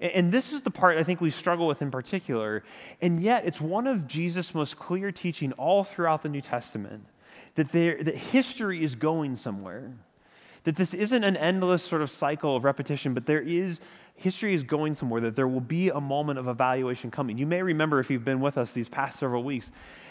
And 0.00 0.32
this 0.32 0.52
is 0.52 0.62
the 0.62 0.70
part 0.70 0.96
I 0.96 1.02
think 1.02 1.20
we 1.20 1.30
struggle 1.30 1.66
with 1.66 1.82
in 1.82 1.90
particular. 1.90 2.62
And 3.02 3.20
yet, 3.20 3.44
it's 3.44 3.60
one 3.60 3.86
of 3.86 4.06
Jesus' 4.06 4.54
most 4.54 4.78
clear 4.78 5.12
teaching 5.12 5.52
all 5.52 5.84
throughout 5.84 6.22
the 6.22 6.28
New 6.28 6.40
Testament 6.40 7.04
that, 7.56 7.70
there, 7.72 8.02
that 8.02 8.16
history 8.16 8.82
is 8.82 8.94
going 8.94 9.36
somewhere. 9.36 9.92
That 10.64 10.76
this 10.76 10.94
isn't 10.94 11.24
an 11.24 11.36
endless 11.36 11.82
sort 11.82 12.02
of 12.02 12.10
cycle 12.10 12.56
of 12.56 12.64
repetition, 12.64 13.14
but 13.14 13.26
there 13.26 13.40
is, 13.40 13.80
history 14.16 14.54
is 14.54 14.62
going 14.62 14.94
somewhere, 14.94 15.20
that 15.22 15.36
there 15.36 15.48
will 15.48 15.60
be 15.60 15.90
a 15.90 16.00
moment 16.00 16.38
of 16.38 16.48
evaluation 16.48 17.10
coming. 17.10 17.38
You 17.38 17.46
may 17.46 17.62
remember, 17.62 18.00
if 18.00 18.10
you've 18.10 18.24
been 18.24 18.40
with 18.40 18.58
us 18.58 18.72
these 18.72 18.88
past 18.88 19.18
several 19.18 19.44
weeks, 19.44 19.70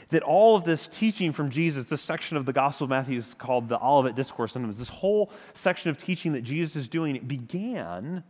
that 0.09 0.23
all 0.23 0.55
of 0.55 0.63
this 0.63 0.87
teaching 0.87 1.31
from 1.31 1.49
Jesus, 1.49 1.87
this 1.87 2.01
section 2.01 2.37
of 2.37 2.45
the 2.45 2.53
Gospel 2.53 2.85
of 2.85 2.89
Matthew 2.89 3.17
is 3.17 3.33
called 3.33 3.67
the 3.67 3.77
Olivet 3.79 4.15
Discourse 4.15 4.53
sometimes, 4.53 4.79
this 4.79 4.89
whole 4.89 5.31
section 5.53 5.89
of 5.89 5.97
teaching 5.97 6.33
that 6.33 6.41
Jesus 6.41 6.75
is 6.75 6.87
doing, 6.87 7.19
began 7.27 8.23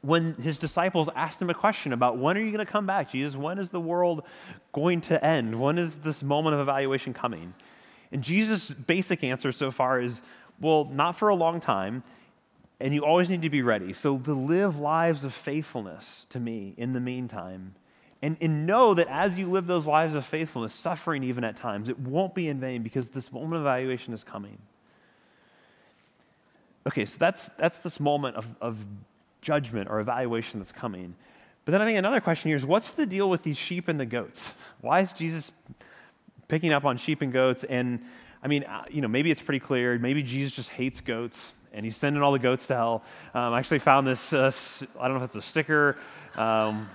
when 0.00 0.34
his 0.34 0.58
disciples 0.58 1.08
asked 1.14 1.40
him 1.40 1.48
a 1.48 1.54
question 1.54 1.92
about 1.92 2.18
when 2.18 2.36
are 2.36 2.40
you 2.40 2.50
going 2.50 2.64
to 2.64 2.70
come 2.70 2.86
back, 2.86 3.10
Jesus? 3.10 3.36
When 3.36 3.58
is 3.58 3.70
the 3.70 3.80
world 3.80 4.24
going 4.72 5.00
to 5.02 5.24
end? 5.24 5.58
When 5.58 5.78
is 5.78 5.98
this 5.98 6.22
moment 6.22 6.54
of 6.54 6.60
evaluation 6.60 7.14
coming? 7.14 7.54
And 8.10 8.22
Jesus' 8.22 8.70
basic 8.70 9.24
answer 9.24 9.52
so 9.52 9.70
far 9.70 10.00
is, 10.00 10.20
well, 10.60 10.84
not 10.84 11.16
for 11.16 11.28
a 11.28 11.34
long 11.34 11.60
time, 11.60 12.02
and 12.80 12.92
you 12.92 13.04
always 13.04 13.30
need 13.30 13.42
to 13.42 13.50
be 13.50 13.62
ready. 13.62 13.92
So 13.92 14.18
to 14.18 14.34
live 14.34 14.78
lives 14.78 15.24
of 15.24 15.32
faithfulness 15.32 16.26
to 16.30 16.40
me 16.40 16.74
in 16.76 16.92
the 16.92 17.00
meantime. 17.00 17.74
And, 18.20 18.36
and 18.40 18.66
know 18.66 18.94
that 18.94 19.08
as 19.08 19.36
you 19.36 19.50
live 19.50 19.66
those 19.66 19.86
lives 19.86 20.14
of 20.14 20.24
faithfulness, 20.24 20.72
suffering 20.72 21.24
even 21.24 21.42
at 21.42 21.56
times, 21.56 21.88
it 21.88 21.98
won't 21.98 22.34
be 22.34 22.48
in 22.48 22.60
vain 22.60 22.82
because 22.82 23.08
this 23.08 23.32
moment 23.32 23.54
of 23.54 23.62
evaluation 23.62 24.14
is 24.14 24.22
coming. 24.22 24.58
Okay, 26.86 27.04
so 27.04 27.16
that's, 27.18 27.48
that's 27.58 27.78
this 27.78 27.98
moment 27.98 28.36
of, 28.36 28.48
of 28.60 28.76
judgment 29.40 29.88
or 29.90 30.00
evaluation 30.00 30.60
that's 30.60 30.72
coming. 30.72 31.14
But 31.64 31.72
then 31.72 31.82
I 31.82 31.84
think 31.84 31.98
another 31.98 32.20
question 32.20 32.48
here 32.48 32.56
is 32.56 32.66
what's 32.66 32.92
the 32.92 33.06
deal 33.06 33.30
with 33.30 33.42
these 33.42 33.56
sheep 33.56 33.88
and 33.88 33.98
the 33.98 34.06
goats? 34.06 34.52
Why 34.80 35.00
is 35.00 35.12
Jesus 35.12 35.52
picking 36.48 36.72
up 36.72 36.84
on 36.84 36.96
sheep 36.96 37.22
and 37.22 37.32
goats? 37.32 37.64
And 37.64 38.00
I 38.42 38.48
mean, 38.48 38.64
uh, 38.64 38.84
you 38.90 39.00
know, 39.00 39.08
maybe 39.08 39.30
it's 39.30 39.42
pretty 39.42 39.60
clear. 39.60 39.98
Maybe 39.98 40.22
Jesus 40.22 40.52
just 40.52 40.70
hates 40.70 41.00
goats 41.00 41.52
and 41.72 41.84
he's 41.84 41.96
sending 41.96 42.22
all 42.22 42.32
the 42.32 42.38
goats 42.38 42.66
to 42.66 42.74
hell. 42.74 43.02
Um, 43.34 43.54
I 43.54 43.58
actually 43.58 43.78
found 43.78 44.06
this, 44.06 44.32
uh, 44.32 44.50
I 45.00 45.08
don't 45.08 45.18
know 45.18 45.24
if 45.24 45.30
it's 45.30 45.36
a 45.36 45.42
sticker. 45.42 45.96
Um, 46.36 46.88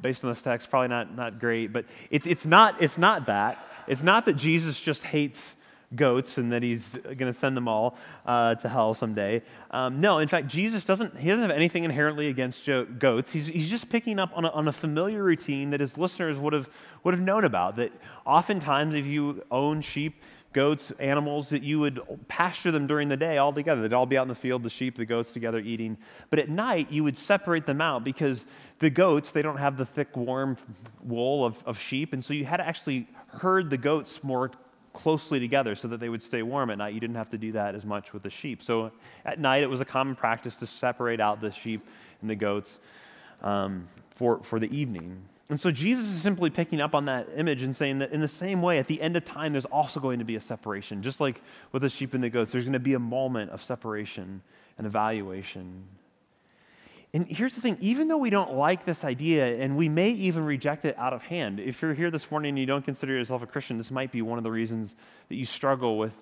based 0.00 0.24
on 0.24 0.30
this 0.30 0.40
text, 0.42 0.70
probably 0.70 0.88
not, 0.88 1.14
not 1.14 1.38
great, 1.38 1.72
but 1.72 1.84
it's, 2.10 2.26
it's, 2.26 2.46
not, 2.46 2.80
it's 2.80 2.96
not 2.96 3.26
that. 3.26 3.58
It's 3.86 4.02
not 4.02 4.24
that 4.26 4.34
Jesus 4.34 4.80
just 4.80 5.04
hates 5.04 5.56
goats 5.94 6.38
and 6.38 6.52
that 6.52 6.62
he's 6.62 6.94
going 7.02 7.18
to 7.18 7.32
send 7.32 7.56
them 7.56 7.66
all 7.66 7.96
uh, 8.24 8.54
to 8.54 8.68
hell 8.68 8.94
someday. 8.94 9.42
Um, 9.70 10.00
no, 10.00 10.18
in 10.18 10.28
fact, 10.28 10.46
Jesus 10.46 10.84
doesn't, 10.84 11.16
he 11.18 11.28
doesn't 11.28 11.42
have 11.42 11.50
anything 11.50 11.84
inherently 11.84 12.28
against 12.28 12.68
goats. 12.98 13.32
He's, 13.32 13.46
he's 13.46 13.68
just 13.68 13.90
picking 13.90 14.18
up 14.18 14.30
on 14.34 14.44
a, 14.44 14.50
on 14.50 14.68
a 14.68 14.72
familiar 14.72 15.22
routine 15.22 15.70
that 15.70 15.80
his 15.80 15.98
listeners 15.98 16.38
would 16.38 16.52
have, 16.52 16.68
would 17.02 17.14
have 17.14 17.22
known 17.22 17.44
about. 17.44 17.76
That 17.76 17.92
oftentimes, 18.24 18.94
if 18.94 19.06
you 19.06 19.42
own 19.50 19.80
sheep, 19.80 20.22
goats, 20.52 20.92
animals, 20.98 21.48
that 21.50 21.62
you 21.62 21.78
would 21.78 22.00
pasture 22.26 22.70
them 22.70 22.86
during 22.86 23.08
the 23.08 23.16
day 23.16 23.38
all 23.38 23.52
together. 23.52 23.82
They'd 23.82 23.92
all 23.92 24.06
be 24.06 24.18
out 24.18 24.22
in 24.22 24.28
the 24.28 24.34
field, 24.34 24.62
the 24.62 24.70
sheep, 24.70 24.96
the 24.96 25.06
goats 25.06 25.32
together 25.32 25.58
eating. 25.58 25.96
But 26.28 26.40
at 26.40 26.48
night, 26.48 26.90
you 26.90 27.04
would 27.04 27.16
separate 27.16 27.66
them 27.66 27.80
out 27.80 28.02
because 28.02 28.46
the 28.80 28.90
goats, 28.90 29.30
they 29.30 29.42
don't 29.42 29.58
have 29.58 29.76
the 29.76 29.86
thick, 29.86 30.16
warm 30.16 30.56
wool 31.02 31.44
of, 31.44 31.62
of 31.66 31.78
sheep. 31.78 32.12
And 32.12 32.24
so 32.24 32.34
you 32.34 32.44
had 32.44 32.56
to 32.56 32.66
actually 32.66 33.06
herd 33.28 33.70
the 33.70 33.78
goats 33.78 34.24
more 34.24 34.50
closely 34.92 35.38
together 35.38 35.74
so 35.74 35.88
that 35.88 36.00
they 36.00 36.08
would 36.08 36.22
stay 36.22 36.42
warm 36.42 36.70
at 36.70 36.78
night. 36.78 36.94
You 36.94 37.00
didn't 37.00 37.16
have 37.16 37.30
to 37.30 37.38
do 37.38 37.52
that 37.52 37.74
as 37.74 37.84
much 37.84 38.12
with 38.12 38.22
the 38.22 38.30
sheep. 38.30 38.62
So 38.62 38.90
at 39.24 39.38
night, 39.38 39.62
it 39.62 39.70
was 39.70 39.80
a 39.80 39.84
common 39.84 40.16
practice 40.16 40.56
to 40.56 40.66
separate 40.66 41.20
out 41.20 41.40
the 41.40 41.52
sheep 41.52 41.86
and 42.20 42.28
the 42.28 42.34
goats 42.34 42.80
um, 43.42 43.88
for, 44.10 44.42
for 44.42 44.58
the 44.58 44.74
evening. 44.76 45.22
And 45.48 45.60
so 45.60 45.72
Jesus 45.72 46.06
is 46.06 46.20
simply 46.22 46.48
picking 46.48 46.80
up 46.80 46.94
on 46.94 47.06
that 47.06 47.28
image 47.36 47.62
and 47.62 47.74
saying 47.74 47.98
that 47.98 48.12
in 48.12 48.20
the 48.20 48.28
same 48.28 48.62
way, 48.62 48.78
at 48.78 48.86
the 48.86 49.00
end 49.02 49.16
of 49.16 49.24
time, 49.24 49.52
there's 49.52 49.64
also 49.64 49.98
going 49.98 50.20
to 50.20 50.24
be 50.24 50.36
a 50.36 50.40
separation. 50.40 51.02
Just 51.02 51.20
like 51.20 51.42
with 51.72 51.82
the 51.82 51.88
sheep 51.88 52.14
and 52.14 52.22
the 52.22 52.30
goats, 52.30 52.52
there's 52.52 52.64
going 52.64 52.72
to 52.72 52.78
be 52.78 52.94
a 52.94 53.00
moment 53.00 53.50
of 53.50 53.62
separation 53.62 54.42
and 54.78 54.86
evaluation. 54.86 55.82
And 57.12 57.26
here's 57.26 57.56
the 57.56 57.60
thing 57.60 57.76
even 57.80 58.08
though 58.08 58.18
we 58.18 58.30
don't 58.30 58.54
like 58.54 58.84
this 58.84 59.04
idea, 59.04 59.56
and 59.62 59.76
we 59.76 59.88
may 59.88 60.10
even 60.10 60.44
reject 60.44 60.84
it 60.84 60.96
out 60.98 61.12
of 61.12 61.22
hand, 61.22 61.58
if 61.58 61.82
you're 61.82 61.94
here 61.94 62.10
this 62.10 62.30
morning 62.30 62.50
and 62.50 62.58
you 62.58 62.66
don't 62.66 62.84
consider 62.84 63.12
yourself 63.12 63.42
a 63.42 63.46
Christian, 63.46 63.78
this 63.78 63.90
might 63.90 64.12
be 64.12 64.22
one 64.22 64.38
of 64.38 64.44
the 64.44 64.50
reasons 64.50 64.94
that 65.28 65.34
you 65.34 65.44
struggle 65.44 65.98
with, 65.98 66.16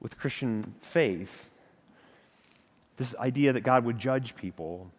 with 0.00 0.18
Christian 0.18 0.74
faith. 0.82 1.50
This 2.98 3.14
idea 3.16 3.54
that 3.54 3.62
God 3.62 3.84
would 3.84 3.98
judge 3.98 4.36
people. 4.36 4.90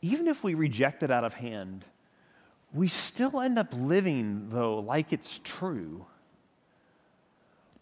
Even 0.00 0.28
if 0.28 0.42
we 0.42 0.54
reject 0.54 1.02
it 1.02 1.10
out 1.10 1.24
of 1.24 1.34
hand, 1.34 1.84
we 2.72 2.88
still 2.88 3.40
end 3.40 3.58
up 3.58 3.68
living, 3.76 4.48
though, 4.50 4.78
like 4.78 5.12
it's 5.12 5.40
true. 5.44 6.06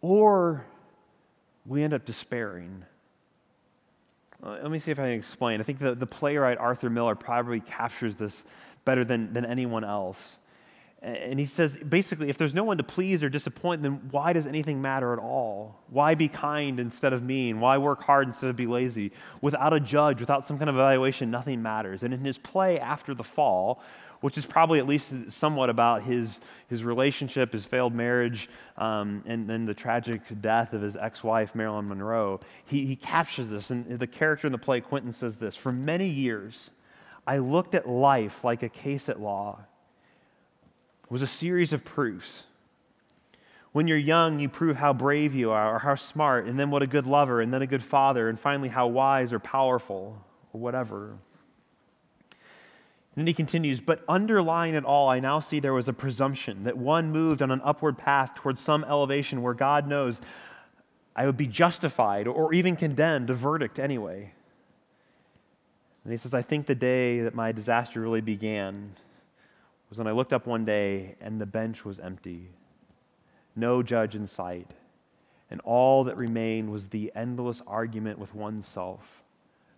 Or 0.00 0.64
we 1.64 1.84
end 1.84 1.94
up 1.94 2.04
despairing. 2.04 2.84
Uh, 4.42 4.58
let 4.62 4.70
me 4.70 4.78
see 4.78 4.90
if 4.90 4.98
I 4.98 5.04
can 5.04 5.12
explain. 5.12 5.60
I 5.60 5.64
think 5.64 5.78
the, 5.78 5.94
the 5.94 6.06
playwright 6.06 6.58
Arthur 6.58 6.90
Miller 6.90 7.14
probably 7.14 7.60
captures 7.60 8.16
this 8.16 8.44
better 8.84 9.04
than, 9.04 9.32
than 9.32 9.44
anyone 9.44 9.84
else. 9.84 10.38
And 11.00 11.38
he 11.38 11.46
says 11.46 11.76
basically, 11.76 12.28
if 12.28 12.38
there's 12.38 12.54
no 12.54 12.64
one 12.64 12.76
to 12.78 12.82
please 12.82 13.22
or 13.22 13.28
disappoint, 13.28 13.82
then 13.82 14.00
why 14.10 14.32
does 14.32 14.46
anything 14.46 14.82
matter 14.82 15.12
at 15.12 15.20
all? 15.20 15.76
Why 15.90 16.16
be 16.16 16.26
kind 16.26 16.80
instead 16.80 17.12
of 17.12 17.22
mean? 17.22 17.60
Why 17.60 17.78
work 17.78 18.02
hard 18.02 18.26
instead 18.26 18.50
of 18.50 18.56
be 18.56 18.66
lazy? 18.66 19.12
Without 19.40 19.72
a 19.72 19.78
judge, 19.78 20.18
without 20.18 20.44
some 20.44 20.58
kind 20.58 20.68
of 20.68 20.74
evaluation, 20.74 21.30
nothing 21.30 21.62
matters. 21.62 22.02
And 22.02 22.12
in 22.12 22.24
his 22.24 22.36
play 22.36 22.80
after 22.80 23.14
the 23.14 23.22
fall, 23.22 23.80
which 24.20 24.36
is 24.36 24.44
probably 24.44 24.78
at 24.78 24.86
least 24.86 25.14
somewhat 25.28 25.70
about 25.70 26.02
his, 26.02 26.40
his 26.68 26.84
relationship, 26.84 27.52
his 27.52 27.64
failed 27.64 27.94
marriage, 27.94 28.48
um, 28.76 29.22
and 29.26 29.48
then 29.48 29.64
the 29.64 29.74
tragic 29.74 30.22
death 30.40 30.72
of 30.72 30.82
his 30.82 30.96
ex 30.96 31.22
wife, 31.22 31.54
Marilyn 31.54 31.88
Monroe. 31.88 32.40
He, 32.64 32.84
he 32.86 32.96
captures 32.96 33.50
this, 33.50 33.70
and 33.70 33.98
the 33.98 34.06
character 34.06 34.46
in 34.46 34.52
the 34.52 34.58
play, 34.58 34.80
Quentin, 34.80 35.12
says 35.12 35.36
this 35.36 35.56
For 35.56 35.72
many 35.72 36.08
years, 36.08 36.70
I 37.26 37.38
looked 37.38 37.74
at 37.74 37.88
life 37.88 38.42
like 38.42 38.62
a 38.62 38.68
case 38.68 39.08
at 39.08 39.20
law. 39.20 39.60
It 41.04 41.10
was 41.10 41.22
a 41.22 41.26
series 41.26 41.72
of 41.72 41.84
proofs. 41.84 42.44
When 43.72 43.86
you're 43.86 43.98
young, 43.98 44.40
you 44.40 44.48
prove 44.48 44.76
how 44.76 44.92
brave 44.92 45.34
you 45.34 45.50
are, 45.50 45.76
or 45.76 45.78
how 45.78 45.94
smart, 45.94 46.46
and 46.46 46.58
then 46.58 46.70
what 46.70 46.82
a 46.82 46.86
good 46.86 47.06
lover, 47.06 47.40
and 47.40 47.52
then 47.52 47.62
a 47.62 47.66
good 47.66 47.82
father, 47.82 48.28
and 48.28 48.40
finally 48.40 48.68
how 48.68 48.88
wise 48.88 49.32
or 49.32 49.38
powerful, 49.38 50.24
or 50.52 50.60
whatever. 50.60 51.18
And 53.18 53.22
then 53.22 53.26
he 53.26 53.34
continues, 53.34 53.80
but 53.80 54.04
underlying 54.08 54.76
it 54.76 54.84
all, 54.84 55.08
I 55.08 55.18
now 55.18 55.40
see 55.40 55.58
there 55.58 55.74
was 55.74 55.88
a 55.88 55.92
presumption 55.92 56.62
that 56.62 56.78
one 56.78 57.10
moved 57.10 57.42
on 57.42 57.50
an 57.50 57.60
upward 57.64 57.98
path 57.98 58.36
towards 58.36 58.60
some 58.60 58.84
elevation 58.84 59.42
where 59.42 59.54
God 59.54 59.88
knows 59.88 60.20
I 61.16 61.26
would 61.26 61.36
be 61.36 61.48
justified 61.48 62.28
or 62.28 62.54
even 62.54 62.76
condemned, 62.76 63.28
a 63.28 63.34
verdict 63.34 63.80
anyway. 63.80 64.32
And 66.04 66.12
he 66.12 66.16
says, 66.16 66.32
I 66.32 66.42
think 66.42 66.66
the 66.66 66.76
day 66.76 67.18
that 67.22 67.34
my 67.34 67.50
disaster 67.50 68.00
really 68.00 68.20
began 68.20 68.94
was 69.88 69.98
when 69.98 70.06
I 70.06 70.12
looked 70.12 70.32
up 70.32 70.46
one 70.46 70.64
day 70.64 71.16
and 71.20 71.40
the 71.40 71.46
bench 71.46 71.84
was 71.84 71.98
empty, 71.98 72.50
no 73.56 73.82
judge 73.82 74.14
in 74.14 74.28
sight, 74.28 74.70
and 75.50 75.60
all 75.62 76.04
that 76.04 76.16
remained 76.16 76.70
was 76.70 76.86
the 76.86 77.10
endless 77.16 77.62
argument 77.66 78.20
with 78.20 78.32
oneself, 78.32 79.24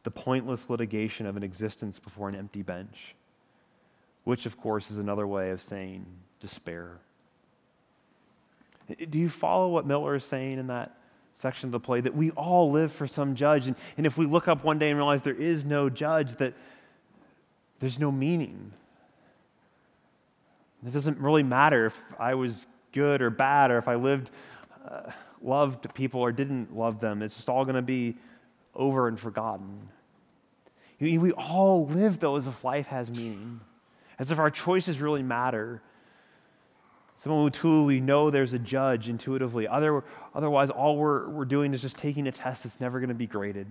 the 0.02 0.10
pointless 0.10 0.68
litigation 0.68 1.24
of 1.24 1.38
an 1.38 1.42
existence 1.42 1.98
before 1.98 2.28
an 2.28 2.34
empty 2.34 2.60
bench 2.60 3.14
which, 4.30 4.46
of 4.46 4.56
course, 4.56 4.92
is 4.92 4.98
another 4.98 5.26
way 5.26 5.50
of 5.50 5.60
saying 5.60 6.06
despair. 6.38 6.98
Do 9.10 9.18
you 9.18 9.28
follow 9.28 9.70
what 9.70 9.86
Miller 9.86 10.14
is 10.14 10.22
saying 10.22 10.60
in 10.60 10.68
that 10.68 10.96
section 11.34 11.66
of 11.66 11.72
the 11.72 11.80
play? 11.80 12.00
That 12.00 12.14
we 12.14 12.30
all 12.30 12.70
live 12.70 12.92
for 12.92 13.08
some 13.08 13.34
judge. 13.34 13.66
And, 13.66 13.74
and 13.96 14.06
if 14.06 14.16
we 14.16 14.26
look 14.26 14.46
up 14.46 14.62
one 14.62 14.78
day 14.78 14.88
and 14.88 14.96
realize 14.96 15.22
there 15.22 15.34
is 15.34 15.64
no 15.64 15.90
judge, 15.90 16.36
that 16.36 16.54
there's 17.80 17.98
no 17.98 18.12
meaning. 18.12 18.70
It 20.86 20.92
doesn't 20.92 21.18
really 21.18 21.42
matter 21.42 21.86
if 21.86 22.00
I 22.16 22.34
was 22.34 22.66
good 22.92 23.22
or 23.22 23.30
bad 23.30 23.72
or 23.72 23.78
if 23.78 23.88
I 23.88 23.96
lived, 23.96 24.30
uh, 24.88 25.10
loved 25.42 25.92
people 25.92 26.20
or 26.20 26.30
didn't 26.30 26.76
love 26.76 27.00
them. 27.00 27.22
It's 27.22 27.34
just 27.34 27.48
all 27.48 27.64
going 27.64 27.74
to 27.74 27.82
be 27.82 28.14
over 28.76 29.08
and 29.08 29.18
forgotten. 29.18 29.88
We 31.00 31.32
all 31.32 31.88
live, 31.88 32.20
though, 32.20 32.36
as 32.36 32.46
if 32.46 32.62
life 32.62 32.86
has 32.86 33.10
meaning 33.10 33.60
as 34.20 34.30
if 34.30 34.38
our 34.38 34.50
choices 34.50 35.00
really 35.00 35.22
matter. 35.22 35.82
Someone 37.16 37.42
who 37.42 37.50
truly 37.50 38.00
know 38.00 38.30
there's 38.30 38.52
a 38.52 38.58
judge 38.58 39.08
intuitively. 39.08 39.66
Other, 39.66 40.04
otherwise, 40.34 40.70
all 40.70 40.96
we're, 40.96 41.28
we're 41.30 41.44
doing 41.46 41.74
is 41.74 41.80
just 41.80 41.96
taking 41.96 42.28
a 42.28 42.32
test 42.32 42.64
that's 42.64 42.80
never 42.80 43.00
going 43.00 43.08
to 43.08 43.14
be 43.14 43.26
graded. 43.26 43.66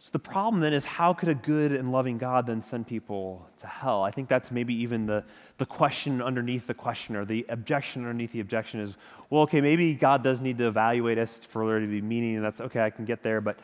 So 0.00 0.10
the 0.12 0.18
problem 0.18 0.60
then 0.60 0.72
is 0.72 0.84
how 0.84 1.12
could 1.12 1.28
a 1.28 1.34
good 1.34 1.72
and 1.72 1.92
loving 1.92 2.18
God 2.18 2.46
then 2.46 2.62
send 2.62 2.86
people 2.86 3.46
to 3.60 3.66
hell? 3.66 4.02
I 4.02 4.10
think 4.10 4.28
that's 4.28 4.50
maybe 4.50 4.74
even 4.74 5.06
the, 5.06 5.24
the 5.58 5.66
question 5.66 6.20
underneath 6.20 6.66
the 6.66 6.74
question 6.74 7.14
or 7.14 7.24
the 7.24 7.46
objection 7.48 8.02
underneath 8.02 8.32
the 8.32 8.40
objection 8.40 8.80
is, 8.80 8.94
well, 9.28 9.42
okay, 9.42 9.60
maybe 9.60 9.94
God 9.94 10.24
does 10.24 10.40
need 10.40 10.58
to 10.58 10.66
evaluate 10.66 11.18
us 11.18 11.38
for 11.38 11.66
there 11.66 11.78
to 11.80 11.86
be 11.86 12.00
meaning, 12.00 12.36
and 12.36 12.44
that's 12.44 12.60
okay, 12.60 12.80
I 12.80 12.90
can 12.90 13.04
get 13.04 13.22
there, 13.22 13.40
but 13.40 13.58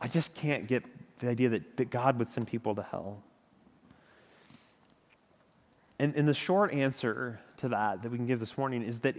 I 0.00 0.08
just 0.08 0.34
can't 0.34 0.68
get 0.68 0.84
the 1.18 1.28
idea 1.28 1.48
that, 1.48 1.76
that 1.78 1.90
God 1.90 2.18
would 2.18 2.28
send 2.28 2.46
people 2.46 2.74
to 2.76 2.82
hell. 2.82 3.22
And, 6.02 6.16
and 6.16 6.26
the 6.26 6.34
short 6.34 6.74
answer 6.74 7.38
to 7.58 7.68
that 7.68 8.02
that 8.02 8.10
we 8.10 8.18
can 8.18 8.26
give 8.26 8.40
this 8.40 8.58
morning 8.58 8.82
is 8.82 8.98
that 9.00 9.14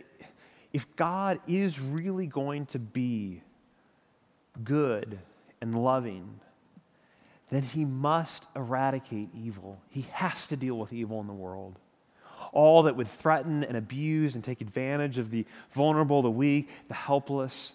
if 0.73 0.93
God 0.97 1.39
is 1.47 1.79
really 1.79 2.27
going 2.27 2.65
to 2.67 2.79
be 2.79 3.41
good 4.65 5.17
and 5.61 5.81
loving, 5.81 6.41
then 7.49 7.63
he 7.63 7.85
must 7.85 8.49
eradicate 8.53 9.29
evil. 9.33 9.79
He 9.91 10.07
has 10.11 10.45
to 10.47 10.57
deal 10.57 10.77
with 10.77 10.91
evil 10.91 11.21
in 11.21 11.27
the 11.27 11.31
world. 11.31 11.79
All 12.51 12.83
that 12.83 12.97
would 12.97 13.07
threaten 13.07 13.63
and 13.63 13.77
abuse 13.77 14.35
and 14.35 14.43
take 14.43 14.59
advantage 14.59 15.17
of 15.17 15.31
the 15.31 15.45
vulnerable, 15.71 16.21
the 16.21 16.29
weak, 16.29 16.67
the 16.89 16.95
helpless. 16.95 17.71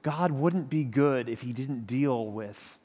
God 0.00 0.30
wouldn't 0.30 0.70
be 0.70 0.84
good 0.84 1.28
if 1.28 1.42
he 1.42 1.52
didn't 1.52 1.86
deal 1.86 2.24
with 2.28 2.78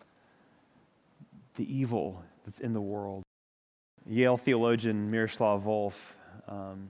the 1.56 1.64
evil 1.74 2.26
that's 2.44 2.60
in 2.60 2.74
the 2.74 2.82
world. 2.82 3.24
Yale 4.08 4.38
theologian 4.38 5.10
Miroslav 5.10 5.64
Volf 5.64 5.94
um, 6.48 6.90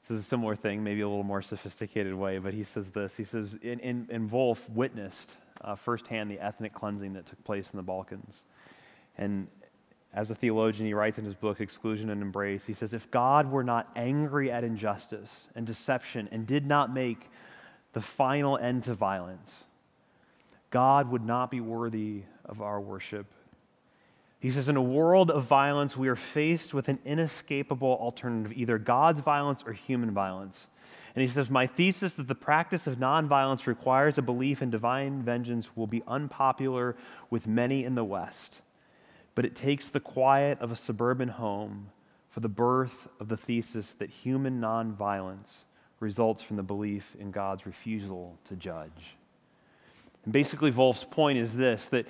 says 0.00 0.18
a 0.18 0.22
similar 0.22 0.56
thing, 0.56 0.82
maybe 0.82 1.00
a 1.02 1.08
little 1.08 1.24
more 1.24 1.42
sophisticated 1.42 2.14
way, 2.14 2.38
but 2.38 2.54
he 2.54 2.64
says 2.64 2.90
this. 2.90 3.16
He 3.16 3.24
says, 3.24 3.56
in, 3.62 3.78
in, 3.80 4.06
in 4.10 4.28
Volf 4.28 4.68
witnessed 4.70 5.36
uh, 5.62 5.74
firsthand 5.74 6.30
the 6.30 6.40
ethnic 6.40 6.72
cleansing 6.72 7.12
that 7.14 7.26
took 7.26 7.42
place 7.44 7.70
in 7.72 7.76
the 7.76 7.82
Balkans. 7.82 8.44
And 9.18 9.46
as 10.12 10.30
a 10.30 10.34
theologian, 10.34 10.86
he 10.86 10.94
writes 10.94 11.18
in 11.18 11.24
his 11.24 11.34
book, 11.34 11.60
Exclusion 11.60 12.10
and 12.10 12.22
Embrace, 12.22 12.64
he 12.64 12.72
says, 12.72 12.92
If 12.92 13.10
God 13.10 13.50
were 13.50 13.62
not 13.62 13.88
angry 13.94 14.50
at 14.50 14.64
injustice 14.64 15.48
and 15.54 15.66
deception 15.66 16.28
and 16.32 16.46
did 16.46 16.66
not 16.66 16.92
make 16.92 17.30
the 17.92 18.00
final 18.00 18.56
end 18.56 18.84
to 18.84 18.94
violence, 18.94 19.64
God 20.70 21.10
would 21.10 21.24
not 21.24 21.50
be 21.50 21.60
worthy 21.60 22.22
of 22.44 22.60
our 22.62 22.80
worship 22.80 23.26
he 24.40 24.50
says, 24.50 24.68
In 24.68 24.76
a 24.76 24.82
world 24.82 25.30
of 25.30 25.44
violence, 25.44 25.96
we 25.96 26.08
are 26.08 26.16
faced 26.16 26.72
with 26.74 26.88
an 26.88 26.98
inescapable 27.04 27.98
alternative 28.00 28.56
either 28.56 28.78
God's 28.78 29.20
violence 29.20 29.62
or 29.66 29.74
human 29.74 30.10
violence. 30.10 30.68
And 31.14 31.22
he 31.22 31.28
says, 31.28 31.50
My 31.50 31.66
thesis 31.66 32.14
that 32.14 32.26
the 32.26 32.34
practice 32.34 32.86
of 32.86 32.96
nonviolence 32.96 33.66
requires 33.66 34.16
a 34.16 34.22
belief 34.22 34.62
in 34.62 34.70
divine 34.70 35.22
vengeance 35.22 35.76
will 35.76 35.86
be 35.86 36.02
unpopular 36.08 36.96
with 37.28 37.46
many 37.46 37.84
in 37.84 37.94
the 37.94 38.04
West. 38.04 38.62
But 39.34 39.44
it 39.44 39.54
takes 39.54 39.88
the 39.88 40.00
quiet 40.00 40.58
of 40.60 40.72
a 40.72 40.76
suburban 40.76 41.28
home 41.28 41.90
for 42.30 42.40
the 42.40 42.48
birth 42.48 43.08
of 43.18 43.28
the 43.28 43.36
thesis 43.36 43.92
that 43.94 44.08
human 44.08 44.60
nonviolence 44.60 45.64
results 45.98 46.42
from 46.42 46.56
the 46.56 46.62
belief 46.62 47.14
in 47.18 47.30
God's 47.30 47.66
refusal 47.66 48.38
to 48.46 48.56
judge. 48.56 49.16
And 50.24 50.32
basically, 50.32 50.70
Volf's 50.70 51.04
point 51.04 51.38
is 51.38 51.54
this 51.54 51.88
that 51.88 52.06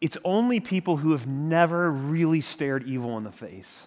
it's 0.00 0.16
only 0.24 0.60
people 0.60 0.96
who 0.96 1.12
have 1.12 1.26
never 1.26 1.90
really 1.90 2.40
stared 2.40 2.86
evil 2.86 3.16
in 3.18 3.24
the 3.24 3.32
face, 3.32 3.86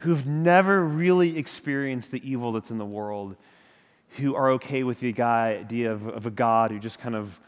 who 0.00 0.10
have 0.10 0.26
never 0.26 0.82
really 0.82 1.38
experienced 1.38 2.10
the 2.10 2.28
evil 2.28 2.52
that's 2.52 2.70
in 2.70 2.78
the 2.78 2.84
world, 2.84 3.36
who 4.16 4.34
are 4.34 4.50
okay 4.52 4.82
with 4.82 5.00
the 5.00 5.20
idea 5.22 5.92
of, 5.92 6.06
of 6.08 6.26
a 6.26 6.30
God 6.30 6.70
who 6.70 6.78
just 6.78 6.98
kind 6.98 7.14
of 7.14 7.38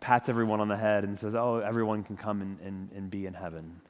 pats 0.00 0.28
everyone 0.28 0.60
on 0.60 0.68
the 0.68 0.76
head 0.76 1.04
and 1.04 1.18
says, 1.18 1.34
oh, 1.34 1.58
everyone 1.58 2.04
can 2.04 2.16
come 2.16 2.40
and, 2.40 2.60
and, 2.60 2.90
and 2.94 3.10
be 3.10 3.26
in 3.26 3.34
heaven. 3.34 3.80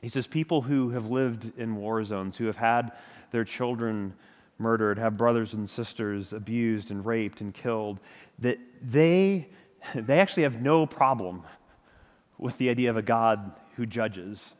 He 0.00 0.08
says, 0.08 0.26
people 0.26 0.62
who 0.62 0.90
have 0.90 1.10
lived 1.10 1.52
in 1.58 1.76
war 1.76 2.02
zones, 2.04 2.36
who 2.36 2.46
have 2.46 2.56
had 2.56 2.92
their 3.32 3.44
children 3.44 4.14
murdered, 4.58 4.98
have 4.98 5.16
brothers 5.16 5.54
and 5.54 5.68
sisters 5.68 6.32
abused 6.32 6.90
and 6.90 7.04
raped 7.04 7.40
and 7.40 7.52
killed, 7.52 8.00
that 8.38 8.58
they 8.82 9.48
they 9.94 10.20
actually 10.20 10.44
have 10.44 10.60
no 10.60 10.86
problem 10.86 11.42
with 12.38 12.56
the 12.58 12.70
idea 12.70 12.90
of 12.90 12.96
a 12.96 13.02
God 13.02 13.52
who 13.76 13.86
judges. 13.86 14.54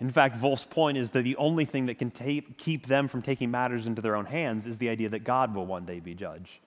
In 0.00 0.10
fact, 0.10 0.36
Volf's 0.36 0.64
point 0.64 0.98
is 0.98 1.12
that 1.12 1.22
the 1.22 1.36
only 1.36 1.64
thing 1.64 1.86
that 1.86 1.98
can 1.98 2.10
keep 2.10 2.86
them 2.86 3.08
from 3.08 3.22
taking 3.22 3.50
matters 3.50 3.86
into 3.86 4.02
their 4.02 4.16
own 4.16 4.26
hands 4.26 4.66
is 4.66 4.78
the 4.78 4.88
idea 4.88 5.08
that 5.10 5.20
God 5.20 5.54
will 5.54 5.66
one 5.66 5.84
day 5.84 6.00
be 6.00 6.14
judge. 6.14 6.60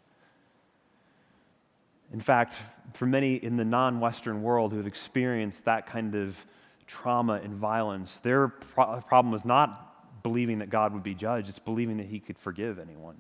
In 2.14 2.22
fact, 2.22 2.56
for 2.94 3.06
many 3.06 3.36
in 3.36 3.58
the 3.58 3.66
non 3.66 4.00
Western 4.00 4.42
world 4.42 4.72
who 4.72 4.78
have 4.78 4.88
experienced 4.88 5.66
that 5.66 5.86
kind 5.88 6.16
of 6.16 6.46
trauma 6.88 7.42
and 7.44 7.56
violence, 7.56 8.20
their 8.20 8.48
pro- 8.48 9.02
problem 9.02 9.32
was 9.32 9.44
not 9.44 10.22
believing 10.24 10.60
that 10.60 10.70
God 10.70 10.94
would 10.94 11.04
be 11.04 11.14
judge, 11.14 11.50
it's 11.50 11.60
believing 11.60 11.98
that 11.98 12.08
he 12.08 12.20
could 12.20 12.38
forgive 12.38 12.80
anyone. 12.80 13.18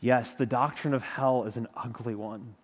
Yes, 0.00 0.34
the 0.34 0.46
doctrine 0.46 0.94
of 0.94 1.02
hell 1.02 1.44
is 1.44 1.56
an 1.56 1.68
ugly 1.76 2.14
one. 2.14 2.54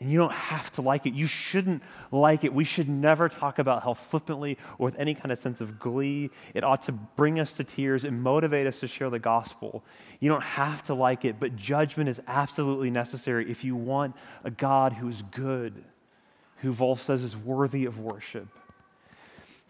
And 0.00 0.10
you 0.10 0.18
don't 0.18 0.32
have 0.32 0.72
to 0.72 0.82
like 0.82 1.06
it. 1.06 1.14
You 1.14 1.28
shouldn't 1.28 1.80
like 2.10 2.42
it. 2.42 2.52
We 2.52 2.64
should 2.64 2.88
never 2.88 3.28
talk 3.28 3.60
about 3.60 3.84
hell 3.84 3.94
flippantly 3.94 4.58
or 4.78 4.86
with 4.86 4.98
any 4.98 5.14
kind 5.14 5.30
of 5.30 5.38
sense 5.38 5.60
of 5.60 5.78
glee. 5.78 6.30
It 6.54 6.64
ought 6.64 6.82
to 6.82 6.92
bring 6.92 7.38
us 7.38 7.54
to 7.54 7.64
tears 7.64 8.02
and 8.02 8.20
motivate 8.20 8.66
us 8.66 8.80
to 8.80 8.88
share 8.88 9.10
the 9.10 9.20
gospel. 9.20 9.84
You 10.18 10.28
don't 10.28 10.42
have 10.42 10.82
to 10.84 10.94
like 10.94 11.24
it, 11.24 11.38
but 11.38 11.54
judgment 11.54 12.08
is 12.08 12.20
absolutely 12.26 12.90
necessary 12.90 13.48
if 13.48 13.62
you 13.62 13.76
want 13.76 14.16
a 14.42 14.50
God 14.50 14.92
who 14.92 15.08
is 15.08 15.22
good, 15.22 15.84
who 16.56 16.72
Volf 16.72 16.98
says 16.98 17.22
is 17.22 17.36
worthy 17.36 17.84
of 17.84 18.00
worship. 18.00 18.48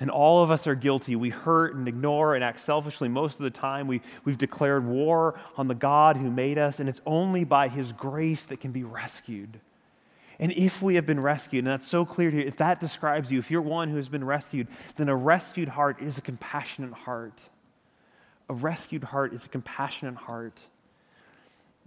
And 0.03 0.11
all 0.11 0.43
of 0.43 0.51
us 0.51 0.67
are 0.67 0.75
guilty. 0.75 1.15
We 1.15 1.31
hurt 1.31 1.77
and 1.77 1.87
ignore 1.87 2.35
and 2.35 2.43
act 2.43 2.59
selfishly 2.59 3.09
most 3.09 3.39
of 3.39 3.45
the 3.45 3.51
time. 3.51 3.87
We, 3.87 4.01
we've 4.25 4.37
declared 4.37 4.85
war 4.85 5.39
on 5.57 5.69
the 5.69 5.77
God 5.77 6.17
who 6.17 6.29
made 6.29 6.59
us, 6.59 6.81
and 6.81 6.89
it's 6.89 7.01
only 7.07 7.45
by 7.45 7.69
his 7.69 7.93
grace 7.93 8.43
that 8.47 8.61
can 8.61 8.73
be 8.73 8.83
rescued. 8.83 9.61
And 10.41 10.51
if 10.51 10.83
we 10.83 10.97
have 10.97 11.07
been 11.07 11.21
rescued, 11.21 11.65
and 11.65 11.73
that's 11.73 11.87
so 11.87 12.05
clear 12.05 12.33
to 12.33 12.37
you, 12.37 12.43
if 12.43 12.57
that 12.57 12.81
describes 12.81 13.31
you, 13.31 13.39
if 13.39 13.49
you're 13.49 13.63
one 13.63 13.91
who 13.91 13.97
has 13.97 14.09
been 14.09 14.25
rescued, 14.25 14.67
then 14.97 15.09
a 15.09 15.15
rescued 15.15 15.69
heart 15.69 16.03
is 16.03 16.19
a 16.19 16.21
compassionate 16.21 16.95
heart. 16.95 17.41
A 18.49 18.55
rescued 18.55 19.05
heart 19.05 19.33
is 19.33 19.47
a 19.47 19.49
compassionate 19.49 20.17
heart. 20.17 20.59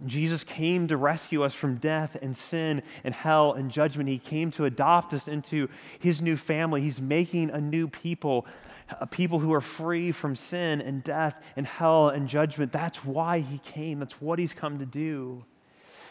Jesus 0.04 0.44
came 0.44 0.88
to 0.88 0.96
rescue 0.96 1.42
us 1.42 1.54
from 1.54 1.76
death 1.76 2.18
and 2.20 2.36
sin 2.36 2.82
and 3.02 3.14
hell 3.14 3.54
and 3.54 3.70
judgment. 3.70 4.10
He 4.10 4.18
came 4.18 4.50
to 4.52 4.66
adopt 4.66 5.14
us 5.14 5.26
into 5.26 5.68
his 5.98 6.20
new 6.20 6.36
family. 6.36 6.82
He's 6.82 7.00
making 7.00 7.50
a 7.50 7.60
new 7.60 7.88
people, 7.88 8.46
a 9.00 9.06
people 9.06 9.38
who 9.38 9.54
are 9.54 9.62
free 9.62 10.12
from 10.12 10.36
sin 10.36 10.82
and 10.82 11.02
death 11.02 11.42
and 11.56 11.66
hell 11.66 12.10
and 12.10 12.28
judgment. 12.28 12.72
That's 12.72 13.04
why 13.04 13.38
he 13.38 13.58
came. 13.58 13.98
That's 13.98 14.20
what 14.20 14.38
he's 14.38 14.52
come 14.52 14.78
to 14.80 14.86
do. 14.86 15.44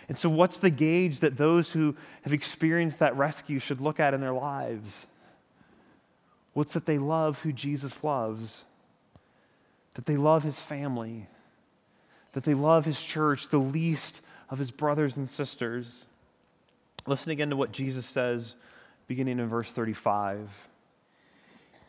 And 0.09 0.17
so, 0.17 0.29
what's 0.29 0.59
the 0.59 0.69
gauge 0.71 1.19
that 1.19 1.37
those 1.37 1.71
who 1.71 1.95
have 2.23 2.33
experienced 2.33 2.99
that 2.99 3.15
rescue 3.17 3.59
should 3.59 3.81
look 3.81 3.99
at 3.99 4.13
in 4.13 4.21
their 4.21 4.33
lives? 4.33 5.05
What's 6.53 6.73
that 6.73 6.85
they 6.85 6.97
love 6.97 7.39
who 7.41 7.51
Jesus 7.51 8.03
loves, 8.03 8.65
that 9.93 10.05
they 10.05 10.17
love 10.17 10.43
his 10.43 10.57
family 10.57 11.27
that 12.35 12.43
they 12.43 12.53
love 12.53 12.83
his 12.83 13.01
church, 13.01 13.47
the 13.47 13.57
least 13.57 14.19
of 14.49 14.59
his 14.59 14.69
brothers 14.69 15.15
and 15.15 15.29
sisters. 15.29 16.05
Listen 17.07 17.31
again 17.31 17.49
to 17.49 17.55
what 17.55 17.71
Jesus 17.71 18.05
says, 18.05 18.55
beginning 19.07 19.39
in 19.39 19.47
verse 19.47 19.71
35. 19.71 20.67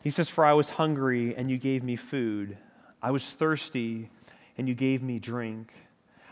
He 0.01 0.09
says, 0.09 0.29
For 0.29 0.45
I 0.45 0.53
was 0.53 0.69
hungry, 0.69 1.35
and 1.35 1.51
you 1.51 1.57
gave 1.57 1.83
me 1.83 1.97
food. 1.97 2.57
I 3.03 3.11
was 3.11 3.29
thirsty, 3.29 4.09
and 4.57 4.69
you 4.69 4.73
gave 4.73 5.03
me 5.03 5.19
drink. 5.19 5.73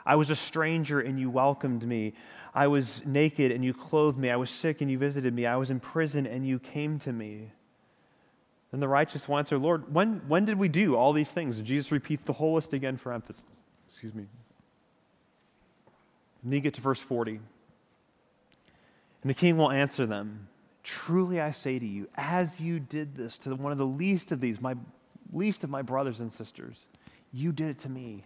I 0.06 0.16
was 0.16 0.30
a 0.30 0.36
stranger, 0.36 1.02
and 1.02 1.20
you 1.20 1.30
welcomed 1.30 1.86
me. 1.86 2.14
I 2.54 2.68
was 2.68 3.02
naked, 3.06 3.52
and 3.52 3.66
you 3.66 3.74
clothed 3.74 4.18
me. 4.18 4.32
I 4.32 4.38
was 4.38 4.50
sick, 4.50 4.80
and 4.80 4.90
you 4.90 4.98
visited 4.98 5.34
me. 5.34 5.46
I 5.46 5.58
was 5.58 5.72
in 5.72 5.82
prison, 5.82 6.26
and 6.26 6.48
you 6.48 6.58
came 6.58 7.00
to 7.00 7.12
me. 7.12 7.52
Then 8.72 8.80
the 8.80 8.88
righteous 8.88 9.28
will 9.28 9.40
answer, 9.40 9.58
Lord, 9.58 9.94
when, 9.94 10.22
when 10.30 10.46
did 10.46 10.58
we 10.58 10.70
do 10.70 10.96
all 10.96 11.12
these 11.12 11.32
things? 11.32 11.58
And 11.58 11.68
Jesus 11.68 11.92
repeats 11.92 12.24
the 12.24 12.32
whole 12.32 12.54
list 12.54 12.72
again 12.72 12.96
for 12.96 13.12
emphasis 13.12 13.44
excuse 13.96 14.14
me. 14.14 14.26
And 16.44 16.52
then 16.52 16.58
you 16.58 16.60
get 16.60 16.74
to 16.74 16.82
verse 16.82 17.00
40. 17.00 17.32
And 17.32 19.30
the 19.30 19.34
king 19.34 19.56
will 19.56 19.72
answer 19.72 20.06
them 20.06 20.50
Truly 20.84 21.40
I 21.40 21.52
say 21.52 21.80
to 21.80 21.86
you, 21.86 22.10
as 22.16 22.60
you 22.60 22.80
did 22.80 23.16
this 23.16 23.38
to 23.40 23.56
one 23.56 23.72
of 23.72 23.78
the 23.78 23.86
least 23.86 24.34
of 24.34 24.42
these, 24.42 24.60
my 24.60 24.76
least 25.34 25.64
of 25.64 25.70
my 25.70 25.82
brothers 25.82 26.20
and 26.20 26.32
sisters, 26.32 26.86
you 27.34 27.54
did 27.54 27.70
it 27.70 27.80
to 27.80 27.90
me. 27.90 28.24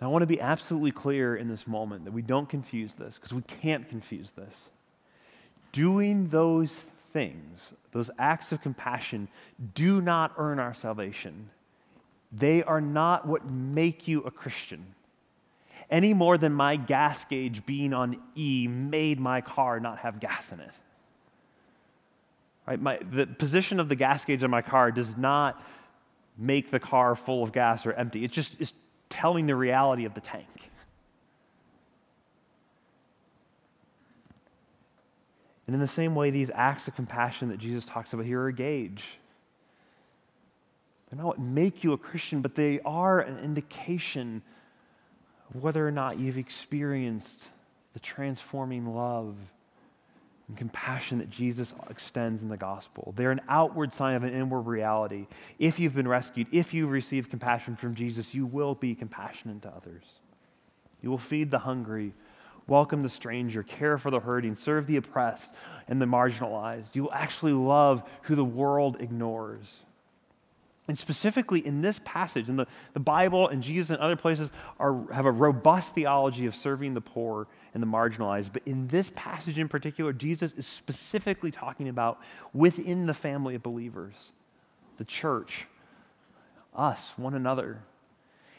Now, 0.00 0.08
I 0.08 0.10
want 0.10 0.22
to 0.22 0.26
be 0.26 0.40
absolutely 0.40 0.92
clear 0.92 1.34
in 1.34 1.48
this 1.48 1.66
moment 1.66 2.04
that 2.04 2.12
we 2.12 2.22
don't 2.22 2.48
confuse 2.48 2.94
this, 2.94 3.16
because 3.16 3.32
we 3.32 3.42
can't 3.42 3.88
confuse 3.88 4.30
this. 4.30 4.68
Doing 5.72 6.28
those 6.28 6.84
things, 7.12 7.72
those 7.92 8.10
acts 8.20 8.52
of 8.52 8.60
compassion, 8.60 9.26
do 9.74 10.00
not 10.00 10.34
earn 10.36 10.60
our 10.60 10.74
salvation. 10.74 11.50
They 12.32 12.62
are 12.62 12.80
not 12.80 13.26
what 13.26 13.46
make 13.46 14.08
you 14.08 14.22
a 14.22 14.30
Christian. 14.30 14.94
any 15.90 16.14
more 16.14 16.38
than 16.38 16.52
my 16.52 16.76
gas 16.76 17.24
gauge 17.24 17.64
being 17.66 17.92
on 17.92 18.20
E 18.34 18.66
made 18.68 19.20
my 19.20 19.40
car 19.40 19.80
not 19.80 19.98
have 19.98 20.20
gas 20.20 20.52
in 20.52 20.60
it. 20.60 20.72
Right? 22.66 22.80
My, 22.80 22.98
the 23.10 23.26
position 23.26 23.78
of 23.78 23.88
the 23.88 23.94
gas 23.94 24.24
gauge 24.24 24.42
on 24.42 24.50
my 24.50 24.62
car 24.62 24.90
does 24.90 25.16
not 25.16 25.62
make 26.36 26.70
the 26.70 26.80
car 26.80 27.14
full 27.14 27.42
of 27.42 27.52
gas 27.52 27.86
or 27.86 27.92
empty. 27.92 28.24
It 28.24 28.32
just 28.32 28.60
is 28.60 28.74
telling 29.08 29.46
the 29.46 29.54
reality 29.54 30.04
of 30.04 30.14
the 30.14 30.20
tank. 30.20 30.70
And 35.66 35.74
in 35.74 35.80
the 35.80 35.88
same 35.88 36.14
way, 36.14 36.30
these 36.30 36.50
acts 36.54 36.86
of 36.86 36.94
compassion 36.94 37.48
that 37.48 37.58
Jesus 37.58 37.86
talks 37.86 38.12
about 38.12 38.26
here 38.26 38.40
are 38.40 38.48
a 38.48 38.52
gauge. 38.52 39.18
They're 41.10 41.18
not 41.18 41.26
what 41.26 41.38
make 41.38 41.84
you 41.84 41.92
a 41.92 41.98
Christian, 41.98 42.42
but 42.42 42.54
they 42.54 42.80
are 42.84 43.20
an 43.20 43.38
indication 43.38 44.42
of 45.54 45.62
whether 45.62 45.86
or 45.86 45.92
not 45.92 46.18
you've 46.18 46.38
experienced 46.38 47.48
the 47.92 48.00
transforming 48.00 48.94
love 48.94 49.36
and 50.48 50.56
compassion 50.56 51.18
that 51.18 51.30
Jesus 51.30 51.74
extends 51.90 52.42
in 52.42 52.48
the 52.48 52.56
gospel. 52.56 53.12
They're 53.16 53.30
an 53.30 53.40
outward 53.48 53.92
sign 53.92 54.14
of 54.14 54.22
an 54.22 54.32
inward 54.32 54.62
reality. 54.62 55.26
If 55.58 55.78
you've 55.78 55.94
been 55.94 56.08
rescued, 56.08 56.48
if 56.52 56.72
you 56.74 56.86
receive 56.86 57.30
compassion 57.30 57.76
from 57.76 57.94
Jesus, 57.94 58.34
you 58.34 58.46
will 58.46 58.74
be 58.74 58.94
compassionate 58.94 59.62
to 59.62 59.68
others. 59.68 60.04
You 61.02 61.10
will 61.10 61.18
feed 61.18 61.50
the 61.50 61.58
hungry, 61.58 62.12
welcome 62.66 63.02
the 63.02 63.10
stranger, 63.10 63.62
care 63.62 63.98
for 63.98 64.10
the 64.10 64.20
hurting, 64.20 64.54
serve 64.54 64.86
the 64.86 64.96
oppressed 64.96 65.54
and 65.88 66.00
the 66.00 66.06
marginalized. 66.06 66.94
You 66.94 67.04
will 67.04 67.12
actually 67.12 67.52
love 67.52 68.08
who 68.22 68.34
the 68.34 68.44
world 68.44 68.98
ignores. 69.00 69.80
And 70.88 70.98
specifically 70.98 71.66
in 71.66 71.82
this 71.82 72.00
passage, 72.04 72.48
in 72.48 72.56
the, 72.56 72.66
the 72.92 73.00
Bible 73.00 73.48
and 73.48 73.62
Jesus 73.62 73.90
and 73.90 73.98
other 73.98 74.14
places 74.14 74.50
are, 74.78 75.04
have 75.12 75.26
a 75.26 75.32
robust 75.32 75.94
theology 75.94 76.46
of 76.46 76.54
serving 76.54 76.94
the 76.94 77.00
poor 77.00 77.48
and 77.74 77.82
the 77.82 77.86
marginalized. 77.86 78.50
But 78.52 78.62
in 78.66 78.86
this 78.86 79.10
passage 79.16 79.58
in 79.58 79.68
particular, 79.68 80.12
Jesus 80.12 80.52
is 80.54 80.66
specifically 80.66 81.50
talking 81.50 81.88
about 81.88 82.20
within 82.54 83.06
the 83.06 83.14
family 83.14 83.56
of 83.56 83.62
believers, 83.62 84.14
the 84.96 85.04
church, 85.04 85.66
us, 86.74 87.12
one 87.16 87.34
another. 87.34 87.80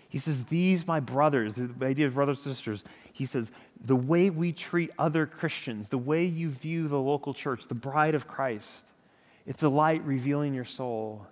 He 0.09 0.19
says, 0.19 0.43
These, 0.45 0.85
my 0.85 0.99
brothers, 0.99 1.55
the 1.55 1.71
idea 1.81 2.07
of 2.07 2.15
brothers 2.15 2.45
and 2.45 2.53
sisters, 2.53 2.83
he 3.13 3.25
says, 3.25 3.51
the 3.85 3.95
way 3.95 4.29
we 4.29 4.51
treat 4.51 4.91
other 4.97 5.25
Christians, 5.25 5.89
the 5.89 5.97
way 5.97 6.25
you 6.25 6.49
view 6.49 6.87
the 6.87 6.99
local 6.99 7.33
church, 7.33 7.67
the 7.67 7.75
bride 7.75 8.15
of 8.15 8.27
Christ, 8.27 8.91
it's 9.45 9.63
a 9.63 9.69
light 9.69 10.03
revealing 10.03 10.53
your 10.53 10.65
soul. 10.65 11.25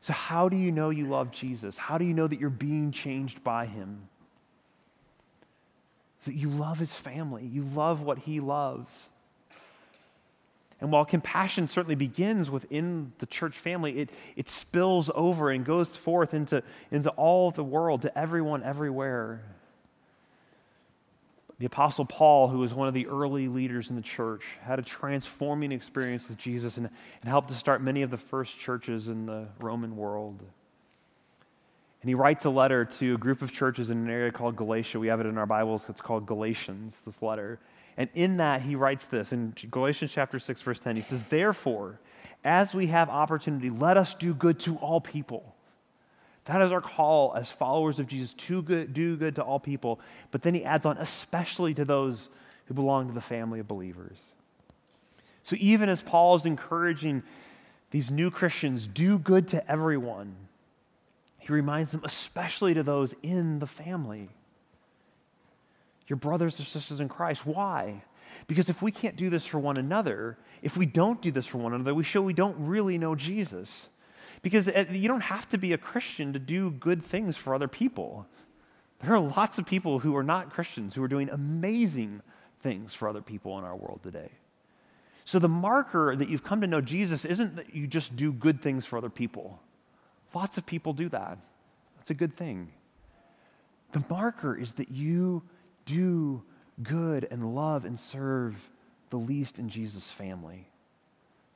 So, 0.00 0.12
how 0.12 0.48
do 0.48 0.56
you 0.56 0.72
know 0.72 0.90
you 0.90 1.06
love 1.06 1.30
Jesus? 1.30 1.76
How 1.76 1.98
do 1.98 2.04
you 2.04 2.14
know 2.14 2.26
that 2.26 2.40
you're 2.40 2.50
being 2.50 2.90
changed 2.90 3.44
by 3.44 3.66
him? 3.66 4.08
It's 6.18 6.26
that 6.26 6.34
you 6.34 6.48
love 6.48 6.78
his 6.78 6.92
family, 6.92 7.46
you 7.46 7.62
love 7.62 8.02
what 8.02 8.18
he 8.18 8.40
loves. 8.40 9.08
And 10.80 10.90
while 10.90 11.04
compassion 11.04 11.68
certainly 11.68 11.94
begins 11.94 12.50
within 12.50 13.12
the 13.18 13.26
church 13.26 13.58
family, 13.58 13.98
it, 13.98 14.10
it 14.34 14.48
spills 14.48 15.10
over 15.14 15.50
and 15.50 15.62
goes 15.64 15.94
forth 15.94 16.32
into, 16.32 16.62
into 16.90 17.10
all 17.10 17.50
the 17.50 17.62
world, 17.62 18.02
to 18.02 18.18
everyone, 18.18 18.62
everywhere. 18.62 19.42
The 21.60 21.66
Apostle 21.66 22.06
Paul, 22.06 22.48
who 22.48 22.58
was 22.58 22.72
one 22.72 22.88
of 22.88 22.94
the 22.94 23.06
early 23.06 23.46
leaders 23.46 23.90
in 23.90 23.96
the 23.96 24.02
church, 24.02 24.44
had 24.62 24.78
a 24.78 24.82
transforming 24.82 25.72
experience 25.72 26.26
with 26.26 26.38
Jesus 26.38 26.78
and, 26.78 26.88
and 27.20 27.28
helped 27.28 27.48
to 27.50 27.54
start 27.54 27.82
many 27.82 28.00
of 28.00 28.10
the 28.10 28.16
first 28.16 28.58
churches 28.58 29.08
in 29.08 29.26
the 29.26 29.46
Roman 29.58 29.94
world. 29.94 30.40
And 32.00 32.08
he 32.08 32.14
writes 32.14 32.46
a 32.46 32.50
letter 32.50 32.86
to 32.86 33.14
a 33.14 33.18
group 33.18 33.42
of 33.42 33.52
churches 33.52 33.90
in 33.90 33.98
an 33.98 34.08
area 34.08 34.32
called 34.32 34.56
Galatia. 34.56 34.98
We 34.98 35.08
have 35.08 35.20
it 35.20 35.26
in 35.26 35.36
our 35.36 35.44
Bibles. 35.44 35.86
It's 35.90 36.00
called 36.00 36.24
Galatians, 36.24 37.02
this 37.02 37.20
letter. 37.20 37.58
And 37.98 38.08
in 38.14 38.38
that, 38.38 38.62
he 38.62 38.74
writes 38.74 39.04
this 39.04 39.34
in 39.34 39.54
Galatians 39.70 40.12
chapter 40.12 40.38
6, 40.38 40.62
verse 40.62 40.80
10. 40.80 40.96
He 40.96 41.02
says, 41.02 41.26
Therefore, 41.26 42.00
as 42.42 42.72
we 42.72 42.86
have 42.86 43.10
opportunity, 43.10 43.68
let 43.68 43.98
us 43.98 44.14
do 44.14 44.32
good 44.32 44.58
to 44.60 44.76
all 44.76 44.98
people 44.98 45.54
that 46.50 46.62
is 46.62 46.72
our 46.72 46.80
call 46.80 47.32
as 47.36 47.48
followers 47.48 48.00
of 48.00 48.08
Jesus 48.08 48.34
to 48.34 48.60
good, 48.62 48.92
do 48.92 49.16
good 49.16 49.36
to 49.36 49.42
all 49.42 49.60
people. 49.60 50.00
But 50.32 50.42
then 50.42 50.52
he 50.52 50.64
adds 50.64 50.84
on, 50.84 50.98
especially 50.98 51.74
to 51.74 51.84
those 51.84 52.28
who 52.66 52.74
belong 52.74 53.06
to 53.06 53.14
the 53.14 53.20
family 53.20 53.60
of 53.60 53.68
believers. 53.68 54.32
So 55.44 55.54
even 55.60 55.88
as 55.88 56.02
Paul 56.02 56.34
is 56.34 56.46
encouraging 56.46 57.22
these 57.92 58.10
new 58.10 58.32
Christians, 58.32 58.88
do 58.88 59.16
good 59.16 59.46
to 59.48 59.70
everyone, 59.70 60.34
he 61.38 61.52
reminds 61.52 61.92
them, 61.92 62.00
especially 62.02 62.74
to 62.74 62.82
those 62.82 63.14
in 63.22 63.60
the 63.60 63.66
family. 63.68 64.28
Your 66.08 66.16
brothers 66.16 66.58
or 66.58 66.64
sisters 66.64 67.00
in 67.00 67.08
Christ. 67.08 67.46
Why? 67.46 68.02
Because 68.48 68.68
if 68.68 68.82
we 68.82 68.90
can't 68.90 69.14
do 69.14 69.30
this 69.30 69.46
for 69.46 69.60
one 69.60 69.78
another, 69.78 70.36
if 70.62 70.76
we 70.76 70.84
don't 70.84 71.22
do 71.22 71.30
this 71.30 71.46
for 71.46 71.58
one 71.58 71.74
another, 71.74 71.94
we 71.94 72.02
show 72.02 72.20
we 72.20 72.32
don't 72.32 72.56
really 72.58 72.98
know 72.98 73.14
Jesus. 73.14 73.88
Because 74.42 74.68
uh, 74.68 74.86
you 74.90 75.08
don't 75.08 75.20
have 75.22 75.48
to 75.50 75.58
be 75.58 75.72
a 75.72 75.78
Christian 75.78 76.32
to 76.32 76.38
do 76.38 76.70
good 76.70 77.02
things 77.02 77.36
for 77.36 77.54
other 77.54 77.68
people. 77.68 78.26
There 79.02 79.14
are 79.14 79.20
lots 79.20 79.58
of 79.58 79.66
people 79.66 79.98
who 79.98 80.16
are 80.16 80.22
not 80.22 80.50
Christians 80.50 80.94
who 80.94 81.02
are 81.02 81.08
doing 81.08 81.30
amazing 81.30 82.22
things 82.62 82.94
for 82.94 83.08
other 83.08 83.22
people 83.22 83.58
in 83.58 83.64
our 83.64 83.76
world 83.76 84.00
today. 84.02 84.30
So 85.24 85.38
the 85.38 85.48
marker 85.48 86.16
that 86.16 86.28
you've 86.28 86.44
come 86.44 86.60
to 86.60 86.66
know 86.66 86.80
Jesus 86.80 87.24
isn't 87.24 87.56
that 87.56 87.74
you 87.74 87.86
just 87.86 88.16
do 88.16 88.32
good 88.32 88.60
things 88.60 88.84
for 88.86 88.98
other 88.98 89.10
people. 89.10 89.60
Lots 90.34 90.58
of 90.58 90.66
people 90.66 90.92
do 90.92 91.08
that. 91.10 91.38
That's 91.96 92.10
a 92.10 92.14
good 92.14 92.36
thing. 92.36 92.72
The 93.92 94.04
marker 94.08 94.56
is 94.56 94.74
that 94.74 94.90
you 94.90 95.42
do 95.84 96.42
good 96.82 97.26
and 97.30 97.54
love 97.54 97.84
and 97.84 97.98
serve 97.98 98.70
the 99.10 99.16
least 99.16 99.58
in 99.58 99.68
Jesus' 99.68 100.06
family 100.06 100.66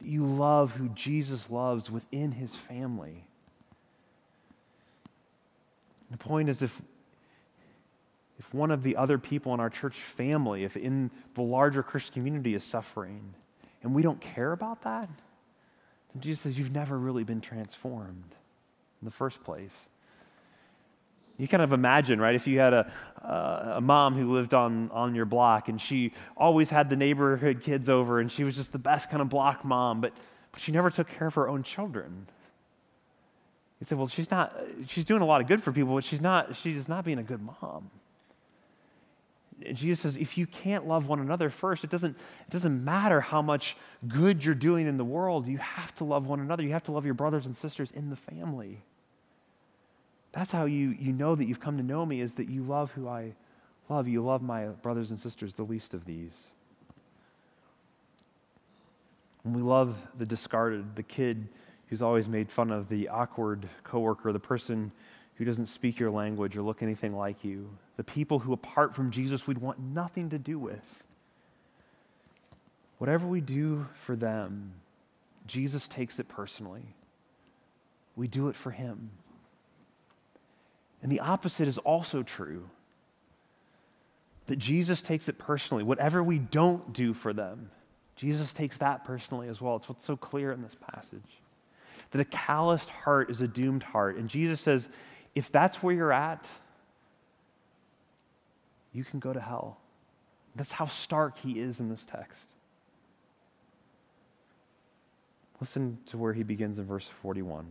that 0.05 0.11
you 0.11 0.27
love 0.27 0.73
who 0.73 0.89
Jesus 0.91 1.51
loves 1.51 1.91
within 1.91 2.33
his 2.33 2.55
family. 2.55 3.25
The 6.11 6.19
point 6.19 6.51
is 6.51 6.63
if 6.63 6.81
if 8.39 8.53
one 8.53 8.73
of 8.73 8.83
the 8.83 8.97
other 8.97 9.17
people 9.17 9.55
in 9.55 9.61
our 9.61 9.71
church 9.71 9.95
family, 9.95 10.65
if 10.65 10.77
in 10.77 11.11
the 11.35 11.43
larger 11.43 11.83
Christian 11.85 12.15
community 12.15 12.55
is 12.55 12.65
suffering, 12.65 13.33
and 13.83 13.95
we 13.95 14.03
don't 14.03 14.21
care 14.21 14.53
about 14.53 14.83
that, 14.83 15.09
then 16.13 16.21
Jesus 16.21 16.41
says 16.41 16.59
you've 16.59 16.73
never 16.73 16.99
really 16.99 17.23
been 17.23 17.41
transformed 17.41 18.35
in 19.01 19.05
the 19.05 19.13
first 19.13 19.43
place. 19.45 19.89
You 21.37 21.49
kind 21.49 21.63
of 21.63 21.73
imagine, 21.73 22.21
right? 22.21 22.35
If 22.35 22.47
you 22.47 22.61
had 22.61 22.73
a, 22.73 22.93
uh, 23.23 23.75
a 23.77 23.81
mom 23.81 24.15
who 24.15 24.33
lived 24.33 24.55
on, 24.55 24.91
on 24.93 25.15
your 25.15 25.25
block 25.25 25.69
and 25.69 25.81
she 25.81 26.13
always 26.37 26.71
had 26.71 26.89
the 26.89 26.97
neighborhood 26.97 27.61
kids 27.61 27.89
over 27.89 28.21
and 28.21 28.31
she 28.31 28.45
was 28.45 28.55
just 28.55 28.73
the 28.73 28.79
best 28.79 29.11
kind 29.11 29.21
of 29.21 29.29
block 29.29 29.65
mom, 29.65 30.01
but, 30.01 30.13
but 30.53 30.61
she 30.61 30.71
never 30.71 30.91
took 30.91 31.09
care 31.09 31.27
of 31.27 31.35
her 31.35 31.49
own 31.49 31.65
children. 31.65 32.27
You 33.81 33.87
say, 33.87 33.97
well, 33.97 34.07
she's 34.07 34.31
not, 34.31 34.57
she's 34.87 35.05
doing 35.05 35.23
a 35.23 35.27
lot 35.27 35.41
of 35.41 35.49
good 35.49 35.63
for 35.63 35.73
people, 35.73 35.95
but 35.95 36.05
she's 36.05 36.21
not, 36.21 36.55
she's 36.55 36.89
not 36.89 37.05
being 37.05 37.19
a 37.19 37.25
good 37.25 37.43
mom. 37.43 37.91
Jesus 39.73 40.01
says, 40.01 40.17
if 40.17 40.37
you 40.37 40.47
can't 40.47 40.87
love 40.87 41.07
one 41.09 41.21
another 41.21 41.49
first, 41.51 41.85
it 41.85 41.91
doesn't, 41.91 42.17
it 42.17 42.51
doesn't 42.51 42.85
matter 42.85 43.21
how 43.21 43.41
much 43.41 43.77
good 44.07 44.45
you're 44.45 44.55
doing 44.55 44.87
in 44.87 44.97
the 44.97 45.05
world. 45.05 45.47
You 45.47 45.59
have 45.59 45.95
to 45.97 46.05
love 46.05 46.27
one 46.27 46.41
another. 46.41 46.63
You 46.63 46.73
have 46.73 46.83
to 46.85 46.93
love 46.93 47.05
your 47.05 47.15
brothers 47.15 47.47
and 47.47 47.57
sisters 47.57 47.91
in 47.91 48.11
the 48.11 48.17
family. 48.17 48.83
That's 50.35 50.51
how 50.51 50.65
you, 50.65 50.97
you 50.99 51.13
know 51.13 51.37
that 51.37 51.47
you've 51.47 51.61
come 51.61 51.77
to 51.77 51.83
know 51.83 52.05
me, 52.05 52.21
is 52.21 52.35
that 52.35 52.49
you 52.49 52.63
love 52.65 52.91
who 52.91 53.09
I 53.09 53.35
love. 53.89 54.09
You 54.09 54.23
love 54.23 54.43
my 54.43 54.67
brothers 54.67 55.11
and 55.11 55.19
sisters, 55.19 55.55
the 55.55 55.63
least 55.63 55.95
of 55.95 56.05
these. 56.05 56.49
And 59.45 59.55
we 59.55 59.63
love 59.63 59.97
the 60.19 60.27
discarded, 60.27 60.97
the 60.97 61.03
kid 61.03 61.47
who's 61.89 62.03
always 62.03 62.29
made 62.29 62.51
fun 62.51 62.71
of, 62.73 62.89
the 62.89 63.09
awkward 63.09 63.69
coworker, 63.85 64.33
the 64.33 64.41
person 64.41 64.91
who 65.37 65.45
doesn't 65.45 65.67
speak 65.67 66.01
your 66.01 66.11
language 66.11 66.57
or 66.57 66.63
look 66.63 66.83
anything 66.83 67.15
like 67.15 67.45
you, 67.45 67.69
the 67.97 68.05
people 68.05 68.39
who, 68.41 68.53
apart 68.53 68.95
from 68.95 69.11
Jesus, 69.11 69.47
we'd 69.47 69.59
want 69.59 69.79
nothing 69.79 70.31
to 70.31 70.39
do 70.39 70.59
with. 70.59 71.05
Whatever 72.99 73.27
we 73.27 73.41
do 73.41 73.87
for 74.05 74.17
them, 74.17 74.73
Jesus 75.47 75.87
takes 75.87 76.19
it 76.19 76.29
personally. 76.29 76.87
We 78.17 78.27
do 78.27 78.49
it 78.49 78.57
for 78.57 78.71
him. 78.71 79.11
And 81.05 81.13
the 81.13 81.21
opposite 81.21 81.69
is 81.69 81.77
also 81.77 82.23
true 82.23 82.65
that 84.47 84.57
Jesus 84.57 85.03
takes 85.03 85.29
it 85.29 85.39
personally. 85.39 85.85
Whatever 85.85 86.23
we 86.23 86.39
don't 86.39 86.95
do 86.95 87.13
for 87.13 87.35
them, 87.35 87.71
Jesus 88.17 88.55
takes 88.55 88.79
that 88.79 89.05
personally 89.05 89.49
as 89.49 89.61
well. 89.61 89.77
It's 89.77 89.87
what's 89.87 90.03
so 90.03 90.17
clear 90.17 90.51
in 90.51 90.63
this 90.63 90.75
passage. 90.93 91.21
That 92.13 92.23
a 92.23 92.25
calloused 92.25 92.89
heart 92.89 93.31
is 93.31 93.43
a 93.43 93.49
doomed 93.49 93.83
heart. 93.83 94.17
And 94.17 94.31
Jesus 94.31 94.63
says, 94.63 94.89
if 95.35 95.53
that's 95.53 95.83
where 95.83 95.95
you're 95.95 96.13
at, 96.13 96.47
you 98.95 99.05
can 99.05 99.21
go 99.21 99.35
to 99.35 99.41
hell. 99.41 99.77
That's 100.57 100.73
how 100.73 100.87
stark 100.87 101.37
he 101.37 101.61
is 101.61 101.81
in 101.81 101.91
this 101.91 102.07
text. 102.07 102.49
Listen 105.61 105.99
to 106.07 106.17
where 106.17 106.33
he 106.33 106.45
begins 106.45 106.79
in 106.79 106.87
verse 106.87 107.11
41. 107.21 107.67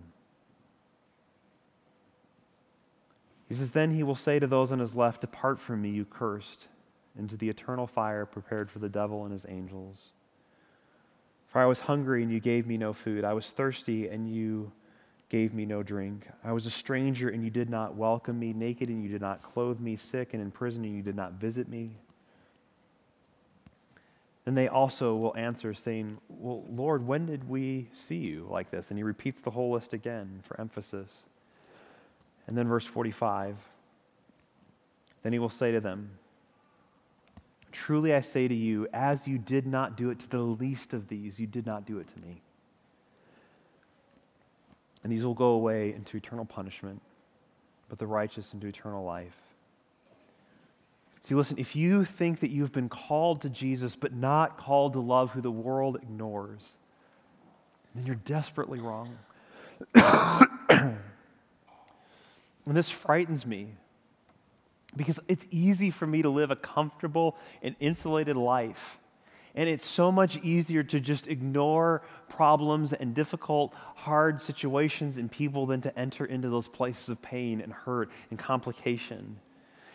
He 3.54 3.60
says, 3.60 3.70
Then 3.70 3.92
he 3.92 4.02
will 4.02 4.16
say 4.16 4.40
to 4.40 4.48
those 4.48 4.72
on 4.72 4.80
his 4.80 4.96
left, 4.96 5.22
Depart 5.22 5.60
from 5.60 5.84
me, 5.84 5.92
you 5.92 6.06
cursed, 6.06 6.70
into 7.16 7.38
the 7.38 7.50
eternal 7.50 7.86
fire 7.86 8.26
prepared 8.26 8.72
for 8.72 8.80
the 8.80 8.90
devil 8.90 9.26
and 9.26 9.32
his 9.32 9.46
angels. 9.48 10.06
For 11.50 11.62
I 11.62 11.68
was 11.68 11.82
hungry, 11.82 12.24
and 12.24 12.32
you 12.32 12.40
gave 12.40 12.66
me 12.66 12.78
no 12.78 12.94
food. 12.94 13.24
I 13.24 13.34
was 13.34 13.52
thirsty, 13.52 14.08
and 14.08 14.28
you 14.28 14.72
gave 15.30 15.54
me 15.54 15.68
no 15.68 15.84
drink. 15.84 16.28
I 16.44 16.52
was 16.52 16.66
a 16.66 16.72
stranger, 16.72 17.30
and 17.30 17.44
you 17.44 17.52
did 17.52 17.70
not 17.70 17.94
welcome 17.94 18.40
me, 18.40 18.54
naked, 18.54 18.90
and 18.90 19.04
you 19.04 19.10
did 19.10 19.22
not 19.22 19.44
clothe 19.44 19.80
me, 19.80 19.98
sick 19.98 20.34
and 20.34 20.42
in 20.42 20.50
prison, 20.50 20.84
and 20.84 20.96
you 20.96 21.04
did 21.04 21.16
not 21.16 21.34
visit 21.34 21.70
me. 21.70 21.92
Then 24.46 24.56
they 24.56 24.68
also 24.68 25.16
will 25.16 25.38
answer, 25.38 25.76
saying, 25.76 26.18
Well, 26.28 26.64
Lord, 26.72 27.06
when 27.06 27.28
did 27.28 27.48
we 27.48 27.88
see 27.94 28.18
you 28.18 28.48
like 28.50 28.72
this? 28.72 28.90
And 28.90 28.98
he 28.98 29.04
repeats 29.04 29.42
the 29.42 29.52
whole 29.52 29.70
list 29.70 29.94
again 29.94 30.40
for 30.42 30.60
emphasis. 30.60 31.26
And 32.48 32.58
then 32.58 32.68
verse 32.68 32.86
45 32.86 33.58
Then 35.22 35.34
he 35.34 35.40
will 35.40 35.50
say 35.50 35.72
to 35.72 35.80
them, 35.80 36.12
Truly 37.72 38.14
I 38.14 38.22
say 38.22 38.48
to 38.48 38.54
you, 38.54 38.88
as 38.94 39.28
you 39.28 39.40
did 39.40 39.66
not 39.66 39.98
do 39.98 40.12
it 40.12 40.20
to 40.20 40.30
the 40.30 40.38
least 40.38 40.94
of 40.94 41.08
these, 41.08 41.40
you 41.40 41.48
did 41.48 41.66
not 41.66 41.86
do 41.86 41.98
it 41.98 42.08
to 42.10 42.20
me. 42.20 42.42
And 45.04 45.12
these 45.12 45.26
will 45.26 45.34
go 45.34 45.50
away 45.50 45.92
into 45.94 46.16
eternal 46.16 46.46
punishment, 46.46 47.02
but 47.90 47.98
the 47.98 48.06
righteous 48.06 48.54
into 48.54 48.68
eternal 48.68 49.04
life. 49.04 49.38
See, 51.22 51.36
listen, 51.36 51.58
if 51.58 51.76
you 51.76 52.06
think 52.06 52.42
that 52.42 52.52
you've 52.52 52.74
been 52.74 52.90
called 52.90 53.42
to 53.42 53.50
Jesus 53.50 53.96
but 53.96 54.14
not 54.14 54.58
called 54.58 54.94
to 54.94 55.00
love 55.00 55.32
who 55.32 55.42
the 55.42 55.52
world 55.52 55.96
ignores, 55.96 56.78
then 57.96 58.06
you're 58.06 58.16
desperately 58.16 58.80
wrong. 58.80 59.18
and 62.66 62.76
this 62.76 62.90
frightens 62.90 63.46
me 63.46 63.70
because 64.96 65.20
it's 65.28 65.46
easy 65.52 65.90
for 65.90 66.06
me 66.06 66.22
to 66.22 66.30
live 66.30 66.52
a 66.52 66.56
comfortable 66.56 67.36
and 67.62 67.76
insulated 67.80 68.38
life. 68.38 69.00
And 69.56 69.70
it's 69.70 69.86
so 69.86 70.12
much 70.12 70.38
easier 70.38 70.82
to 70.84 71.00
just 71.00 71.28
ignore 71.28 72.02
problems 72.28 72.92
and 72.92 73.14
difficult, 73.14 73.76
hard 73.96 74.42
situations 74.42 75.18
and 75.18 75.32
people 75.32 75.68
than 75.68 75.82
to 75.82 75.98
enter 75.98 76.26
into 76.26 76.50
those 76.50 76.68
places 76.68 77.10
of 77.10 77.22
pain 77.22 77.62
and 77.62 77.72
hurt 77.72 78.10
and 78.32 78.40
complication. 78.40 79.40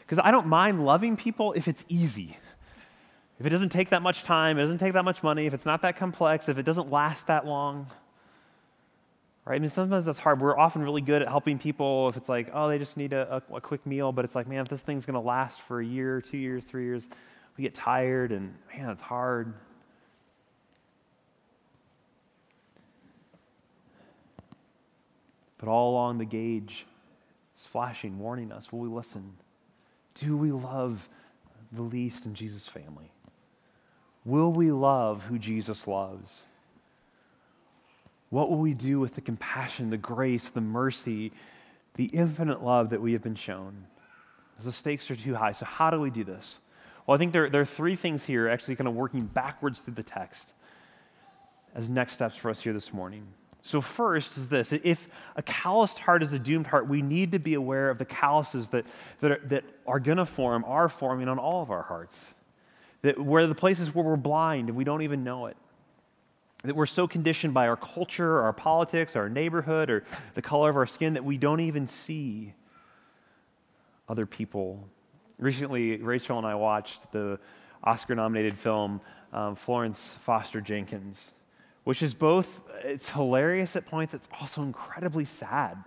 Because 0.03 0.21
I 0.23 0.31
don't 0.31 0.47
mind 0.47 0.85
loving 0.85 1.17
people 1.17 1.53
if 1.55 1.67
it's 1.67 1.85
easy. 1.89 2.37
If 3.41 3.47
it 3.47 3.51
doesn't 3.51 3.71
take 3.71 3.91
that 3.91 4.03
much 4.03 4.23
time, 4.23 4.59
it 4.59 4.63
doesn't 4.63 4.79
take 4.79 4.95
that 4.95 5.05
much 5.05 5.23
money, 5.23 5.47
if 5.47 5.55
it's 5.55 5.67
not 5.67 5.83
that 5.83 5.97
complex, 5.97 6.49
if 6.49 6.59
it 6.59 6.65
doesn't 6.65 6.91
last 6.91 7.27
that 7.27 7.45
long. 7.45 7.89
Right? 9.49 9.57
I 9.57 9.59
mean, 9.61 9.71
sometimes 9.71 10.05
that's 10.05 10.19
hard. 10.19 10.43
We're 10.43 10.59
often 10.59 10.83
really 10.83 11.01
good 11.01 11.23
at 11.23 11.29
helping 11.29 11.59
people 11.59 12.07
if 12.11 12.19
it's 12.19 12.29
like, 12.29 12.51
oh, 12.53 12.69
they 12.69 12.79
just 12.79 12.99
need 12.99 13.15
a, 13.15 13.43
a, 13.51 13.55
a 13.55 13.61
quick 13.63 13.87
meal, 13.87 14.13
but 14.13 14.27
it's 14.27 14.35
like, 14.35 14.47
man, 14.47 14.61
if 14.61 14.69
this 14.69 14.83
thing's 14.83 15.07
going 15.07 15.15
to 15.15 15.21
last 15.21 15.63
for 15.63 15.81
a 15.81 15.85
year, 15.85 16.21
two 16.21 16.37
years, 16.37 16.67
three 16.67 16.85
years, 16.85 17.09
we 17.57 17.63
get 17.63 17.75
tired 17.75 18.31
and, 18.31 18.55
man, 18.77 18.91
it's 18.91 19.01
hard. 19.01 19.55
But 25.57 25.71
all 25.71 25.93
along 25.93 26.19
the 26.19 26.27
gauge 26.27 26.85
is 27.57 27.65
flashing, 27.65 28.19
warning 28.19 28.53
us 28.53 28.71
will 28.71 28.81
we 28.81 28.89
listen? 28.89 29.33
Do 30.13 30.37
we 30.37 30.53
love 30.53 31.09
the 31.73 31.81
least 31.81 32.27
in 32.27 32.35
Jesus' 32.35 32.69
family? 32.69 33.11
Will 34.27 34.53
we 34.53 34.73
love 34.73 35.23
who 35.23 35.39
Jesus 35.39 35.87
loves? 35.87 36.45
What 38.31 38.51
will 38.51 38.59
we 38.59 38.75
do 38.75 39.01
with 39.01 39.15
the 39.15 39.21
compassion, 39.21 39.91
the 39.91 39.97
grace, 39.97 40.51
the 40.51 40.61
mercy, 40.61 41.33
the 41.95 42.05
infinite 42.07 42.63
love 42.63 42.91
that 42.91 43.01
we 43.01 43.13
have 43.13 43.23
been 43.23 43.35
shown? 43.35 43.87
Because 44.53 44.67
the 44.67 44.73
stakes 44.73 45.11
are 45.11 45.17
too 45.17 45.35
high. 45.35 45.53
So, 45.53 45.65
how 45.65 45.91
do 45.91 46.01
we 46.01 46.11
do 46.11 46.25
this? 46.25 46.61
Well, 47.07 47.15
I 47.15 47.19
think 47.19 47.33
there, 47.33 47.49
there 47.49 47.61
are 47.61 47.67
three 47.67 47.97
things 47.97 48.25
here, 48.25 48.49
actually, 48.49 48.77
kind 48.77 48.89
of 48.89 48.95
working 48.95 49.25
backwards 49.25 49.81
through 49.81 49.95
the 49.95 50.03
text 50.03 50.53
as 51.75 51.89
next 51.89 52.15
steps 52.15 52.37
for 52.37 52.51
us 52.51 52.61
here 52.61 52.73
this 52.73 52.93
morning. 52.93 53.27
So, 53.63 53.81
first 53.81 54.37
is 54.37 54.49
this 54.49 54.73
if 54.73 55.09
a 55.37 55.43
calloused 55.43 55.99
heart 55.99 56.23
is 56.23 56.33
a 56.33 56.39
doomed 56.39 56.67
heart, 56.67 56.87
we 56.87 57.03
need 57.03 57.33
to 57.33 57.39
be 57.39 57.55
aware 57.55 57.89
of 57.89 57.99
the 57.99 58.05
calluses 58.05 58.69
that, 58.71 58.85
that 59.21 59.31
are, 59.31 59.41
that 59.45 59.65
are 59.87 60.01
going 60.01 60.19
to 60.19 60.27
form, 60.27 60.65
are 60.67 60.89
forming 60.89 61.29
on 61.29 61.39
all 61.39 61.63
of 61.63 61.71
our 61.71 61.83
hearts. 61.83 62.35
That 63.03 63.19
where 63.19 63.47
the 63.47 63.55
places 63.55 63.95
where 63.95 64.05
we're 64.05 64.17
blind 64.17 64.69
and 64.69 64.77
we 64.77 64.85
don't 64.85 65.03
even 65.03 65.25
know 65.25 65.47
it. 65.47 65.57
That 66.65 66.75
we're 66.75 66.87
so 66.87 67.07
conditioned 67.07 67.55
by 67.55 67.69
our 67.69 67.77
culture, 67.77 68.43
our 68.43 68.53
politics, 68.53 69.15
our 69.15 69.29
neighborhood, 69.29 69.91
or 69.91 70.05
the 70.35 70.43
color 70.43 70.71
of 70.71 70.77
our 70.77 70.87
skin 70.87 71.15
that 71.15 71.25
we 71.25 71.39
don't 71.39 71.61
even 71.61 71.87
see 71.87 72.53
other 74.09 74.27
people. 74.27 74.89
Recently, 75.39 75.99
Rachel 75.99 76.37
and 76.39 76.47
I 76.47 76.57
watched 76.57 77.13
the 77.13 77.39
Oscar 77.85 78.17
nominated 78.17 78.59
film 78.59 79.01
um, 79.33 79.55
Florence 79.55 80.17
Foster 80.25 80.61
Jenkins 80.61 81.35
which 81.89 82.03
is 82.03 82.13
both, 82.13 82.61
it's 82.85 83.09
hilarious 83.09 83.75
at 83.75 83.87
points, 83.87 84.13
it's 84.13 84.29
also 84.39 84.61
incredibly 84.61 85.25
sad. 85.25 85.83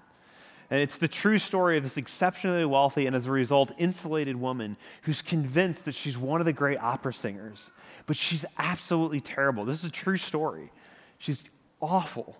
And 0.71 0.79
it's 0.79 0.97
the 0.97 1.09
true 1.09 1.37
story 1.37 1.77
of 1.77 1.83
this 1.83 1.97
exceptionally 1.97 2.63
wealthy 2.63 3.05
and 3.05 3.13
as 3.13 3.25
a 3.25 3.31
result 3.31 3.73
insulated 3.77 4.37
woman 4.37 4.77
who's 5.01 5.21
convinced 5.21 5.83
that 5.83 5.93
she's 5.93 6.17
one 6.17 6.39
of 6.39 6.45
the 6.45 6.53
great 6.53 6.79
opera 6.79 7.13
singers, 7.13 7.71
but 8.05 8.15
she's 8.15 8.45
absolutely 8.57 9.19
terrible. 9.19 9.65
This 9.65 9.83
is 9.83 9.89
a 9.89 9.91
true 9.91 10.15
story. 10.15 10.71
She's 11.17 11.43
awful, 11.81 12.37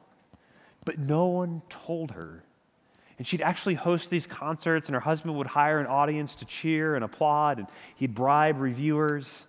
but 0.85 0.97
no 0.97 1.27
one 1.27 1.61
told 1.67 2.11
her. 2.11 2.45
And 3.17 3.27
she'd 3.27 3.41
actually 3.41 3.75
host 3.75 4.09
these 4.09 4.25
concerts, 4.25 4.87
and 4.87 4.95
her 4.95 5.01
husband 5.01 5.35
would 5.35 5.45
hire 5.45 5.79
an 5.79 5.85
audience 5.87 6.33
to 6.35 6.45
cheer 6.45 6.95
and 6.95 7.03
applaud, 7.03 7.59
and 7.59 7.67
he'd 7.97 8.15
bribe 8.15 8.61
reviewers 8.61 9.45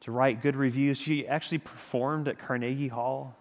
to 0.00 0.12
write 0.12 0.42
good 0.42 0.54
reviews. 0.54 0.98
She 0.98 1.26
actually 1.26 1.58
performed 1.58 2.28
at 2.28 2.38
Carnegie 2.38 2.88
Hall. 2.88 3.34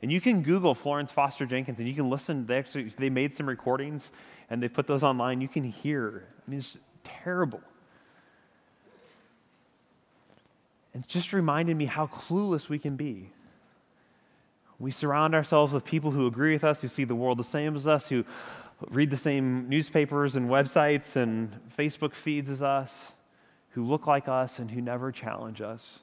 And 0.00 0.12
you 0.12 0.20
can 0.20 0.42
Google 0.42 0.74
Florence 0.74 1.10
Foster 1.10 1.44
Jenkins 1.44 1.80
and 1.80 1.88
you 1.88 1.94
can 1.94 2.08
listen. 2.08 2.46
They 2.46 2.58
actually 2.58 2.84
they 2.96 3.10
made 3.10 3.34
some 3.34 3.48
recordings 3.48 4.12
and 4.48 4.62
they 4.62 4.68
put 4.68 4.86
those 4.86 5.02
online. 5.02 5.40
You 5.40 5.48
can 5.48 5.64
hear. 5.64 6.24
I 6.46 6.50
mean, 6.50 6.60
it's 6.60 6.78
terrible. 7.02 7.60
And 10.94 11.06
just 11.06 11.32
reminded 11.32 11.76
me 11.76 11.84
how 11.84 12.06
clueless 12.06 12.68
we 12.68 12.78
can 12.78 12.96
be. 12.96 13.30
We 14.78 14.90
surround 14.92 15.34
ourselves 15.34 15.72
with 15.72 15.84
people 15.84 16.12
who 16.12 16.26
agree 16.26 16.52
with 16.52 16.64
us, 16.64 16.82
who 16.82 16.88
see 16.88 17.04
the 17.04 17.16
world 17.16 17.38
the 17.38 17.44
same 17.44 17.74
as 17.74 17.88
us, 17.88 18.08
who 18.08 18.24
read 18.90 19.10
the 19.10 19.16
same 19.16 19.68
newspapers 19.68 20.36
and 20.36 20.48
websites 20.48 21.16
and 21.16 21.58
Facebook 21.76 22.14
feeds 22.14 22.48
as 22.48 22.62
us 22.62 23.12
who 23.70 23.84
look 23.84 24.06
like 24.06 24.28
us 24.28 24.58
and 24.58 24.70
who 24.70 24.80
never 24.80 25.12
challenge 25.12 25.60
us. 25.60 26.00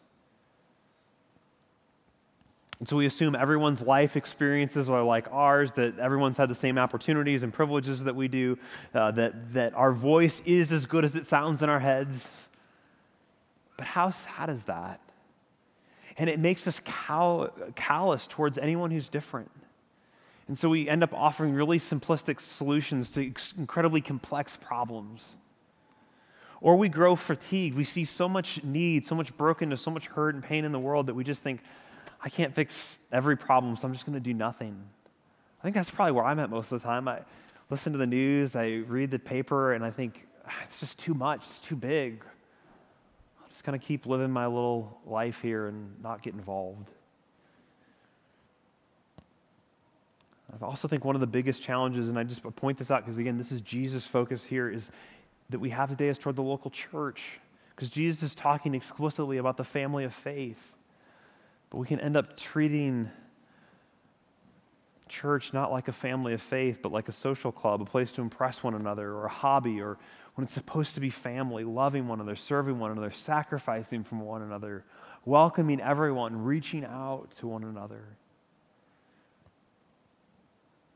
And 2.85 2.89
so 2.91 2.97
we 2.97 3.07
assume 3.07 3.33
everyone's 3.33 3.81
life 3.81 4.15
experiences 4.15 4.91
are 4.91 5.01
like 5.01 5.25
ours, 5.31 5.71
that 5.71 5.97
everyone's 5.97 6.37
had 6.37 6.49
the 6.49 6.53
same 6.53 6.77
opportunities 6.77 7.41
and 7.41 7.51
privileges 7.51 8.03
that 8.03 8.15
we 8.15 8.27
do, 8.27 8.59
uh, 8.93 9.09
that, 9.09 9.53
that 9.53 9.73
our 9.73 9.91
voice 9.91 10.43
is 10.45 10.71
as 10.71 10.85
good 10.85 11.03
as 11.03 11.15
it 11.15 11.25
sounds 11.25 11.63
in 11.63 11.69
our 11.69 11.79
heads. 11.79 12.29
But 13.75 13.87
how 13.87 14.11
sad 14.11 14.51
is 14.51 14.65
that? 14.65 14.99
And 16.19 16.29
it 16.29 16.39
makes 16.39 16.67
us 16.67 16.79
cal- 16.85 17.49
callous 17.73 18.27
towards 18.27 18.59
anyone 18.59 18.91
who's 18.91 19.09
different. 19.09 19.49
And 20.47 20.55
so 20.55 20.69
we 20.69 20.87
end 20.87 21.01
up 21.01 21.11
offering 21.11 21.55
really 21.55 21.79
simplistic 21.79 22.39
solutions 22.39 23.09
to 23.13 23.33
incredibly 23.57 24.01
complex 24.01 24.59
problems. 24.61 25.37
Or 26.61 26.75
we 26.75 26.89
grow 26.89 27.15
fatigued. 27.15 27.75
We 27.75 27.83
see 27.83 28.05
so 28.05 28.29
much 28.29 28.63
need, 28.63 29.07
so 29.07 29.15
much 29.15 29.35
brokenness, 29.35 29.81
so 29.81 29.89
much 29.89 30.05
hurt 30.05 30.35
and 30.35 30.43
pain 30.43 30.65
in 30.65 30.71
the 30.71 30.77
world 30.77 31.07
that 31.07 31.15
we 31.15 31.23
just 31.23 31.41
think, 31.41 31.61
I 32.25 32.29
can't 32.29 32.55
fix 32.55 32.97
every 33.11 33.37
problem, 33.37 33.77
so 33.77 33.87
I'm 33.87 33.93
just 33.93 34.07
going 34.07 34.15
to 34.15 34.19
do 34.19 34.33
nothing. 34.33 34.75
I 35.61 35.63
think 35.63 35.75
that's 35.75 35.91
probably 35.91 36.13
where 36.13 36.25
I'm 36.25 36.39
at 36.39 36.49
most 36.49 36.71
of 36.71 36.81
the 36.81 36.87
time. 36.87 37.07
I 37.07 37.19
listen 37.69 37.93
to 37.93 37.99
the 37.99 38.07
news, 38.07 38.55
I 38.55 38.83
read 38.87 39.11
the 39.11 39.19
paper, 39.19 39.73
and 39.73 39.85
I 39.85 39.91
think, 39.91 40.27
ah, 40.47 40.51
it's 40.63 40.79
just 40.79 40.97
too 40.97 41.13
much, 41.13 41.41
it's 41.45 41.59
too 41.59 41.75
big. 41.75 42.23
I'll 43.39 43.47
just 43.49 43.63
kind 43.63 43.75
of 43.75 43.81
keep 43.81 44.07
living 44.07 44.31
my 44.31 44.47
little 44.47 44.99
life 45.05 45.39
here 45.41 45.67
and 45.67 46.01
not 46.01 46.23
get 46.23 46.33
involved. 46.33 46.89
I 50.61 50.65
also 50.65 50.87
think 50.87 51.05
one 51.05 51.15
of 51.15 51.21
the 51.21 51.27
biggest 51.27 51.61
challenges, 51.61 52.09
and 52.09 52.17
I 52.17 52.23
just 52.23 52.41
point 52.55 52.77
this 52.77 52.89
out 52.89 53.03
because, 53.03 53.19
again, 53.19 53.37
this 53.37 53.51
is 53.51 53.61
Jesus' 53.61 54.07
focus 54.07 54.43
here, 54.43 54.69
is 54.69 54.89
that 55.51 55.59
we 55.59 55.69
have 55.69 55.89
today 55.89 56.07
is 56.07 56.17
toward 56.17 56.37
the 56.37 56.43
local 56.43 56.71
church 56.71 57.23
because 57.75 57.89
Jesus 57.89 58.23
is 58.23 58.35
talking 58.35 58.73
explicitly 58.73 59.37
about 59.37 59.57
the 59.57 59.63
family 59.63 60.05
of 60.05 60.13
faith. 60.13 60.74
But 61.75 61.81
we 61.81 61.87
can 61.87 61.99
end 61.99 62.15
up 62.15 62.37
treating 62.37 63.11
church 65.09 65.51
not 65.51 65.73
like 65.73 65.89
a 65.89 65.91
family 65.91 66.31
of 66.31 66.41
faith, 66.41 66.79
but 66.81 66.93
like 66.93 67.09
a 67.09 67.11
social 67.11 67.51
club, 67.51 67.81
a 67.81 67.85
place 67.85 68.13
to 68.13 68.21
impress 68.21 68.63
one 68.63 68.75
another, 68.75 69.11
or 69.11 69.25
a 69.25 69.29
hobby, 69.29 69.81
or 69.81 69.97
when 70.35 70.45
it's 70.45 70.53
supposed 70.53 70.93
to 70.93 71.01
be 71.01 71.09
family, 71.09 71.65
loving 71.65 72.07
one 72.07 72.21
another, 72.21 72.37
serving 72.37 72.79
one 72.79 72.91
another, 72.91 73.11
sacrificing 73.11 74.05
from 74.05 74.21
one 74.21 74.41
another, 74.41 74.85
welcoming 75.25 75.81
everyone, 75.81 76.45
reaching 76.45 76.85
out 76.85 77.29
to 77.39 77.47
one 77.47 77.65
another. 77.65 78.05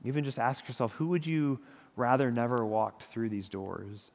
Even 0.05 0.23
just 0.23 0.39
ask 0.39 0.65
yourself 0.65 0.93
who 0.93 1.07
would 1.07 1.27
you 1.27 1.59
rather 1.97 2.31
never 2.31 2.65
walked 2.65 3.03
through 3.03 3.27
these 3.27 3.49
doors. 3.49 4.11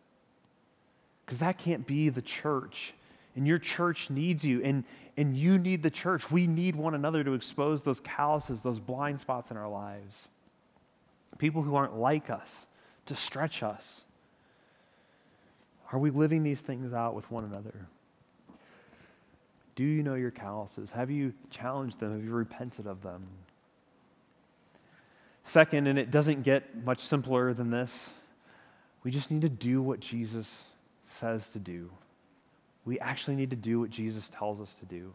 Because 1.27 1.41
that 1.41 1.59
can't 1.59 1.87
be 1.87 2.09
the 2.09 2.23
church. 2.23 2.95
And 3.37 3.47
your 3.47 3.59
church 3.59 4.11
needs 4.11 4.45
you, 4.45 4.63
and, 4.63 4.85
and 5.17 5.37
you 5.37 5.59
need 5.59 5.83
the 5.83 5.91
church. 5.91 6.31
We 6.31 6.47
need 6.47 6.77
one 6.77 6.95
another 6.95 7.25
to 7.25 7.33
expose 7.33 7.83
those 7.83 8.01
calluses, 8.01 8.63
those 8.63 8.79
blind 8.79 9.19
spots 9.19 9.51
in 9.51 9.57
our 9.57 9.69
lives. 9.69 10.29
People 11.39 11.63
who 11.63 11.75
aren't 11.75 11.97
like 11.97 12.31
us, 12.31 12.67
to 13.07 13.17
stretch 13.17 13.63
us. 13.63 14.05
Are 15.93 15.99
we 15.99 16.11
living 16.11 16.43
these 16.43 16.61
things 16.61 16.93
out 16.93 17.15
with 17.15 17.31
one 17.31 17.45
another? 17.45 17.75
Do 19.75 19.83
you 19.83 20.03
know 20.03 20.15
your 20.15 20.31
calluses? 20.31 20.91
Have 20.93 21.11
you 21.11 21.35
challenged 21.51 21.99
them? 21.99 22.13
Have 22.13 22.25
you 22.25 22.33
repented 22.33 22.87
of 22.87 23.03
them? 23.03 23.27
Second, 25.43 25.89
and 25.89 25.99
it 25.99 26.11
doesn't 26.11 26.43
get 26.43 26.85
much 26.85 27.01
simpler 27.01 27.53
than 27.53 27.71
this, 27.71 28.11
we 29.03 29.11
just 29.11 29.31
need 29.31 29.43
to 29.43 29.49
do 29.49 29.83
what 29.83 30.01
Jesus 30.01 30.65
says 31.07 31.51
to 31.51 31.59
do. 31.59 31.91
We 32.85 32.99
actually 33.01 33.37
need 33.37 33.51
to 33.51 33.57
do 33.57 33.81
what 33.81 33.91
Jesus 33.91 34.29
tells 34.29 34.61
us 34.61 34.75
to 34.77 34.87
do. 34.87 35.13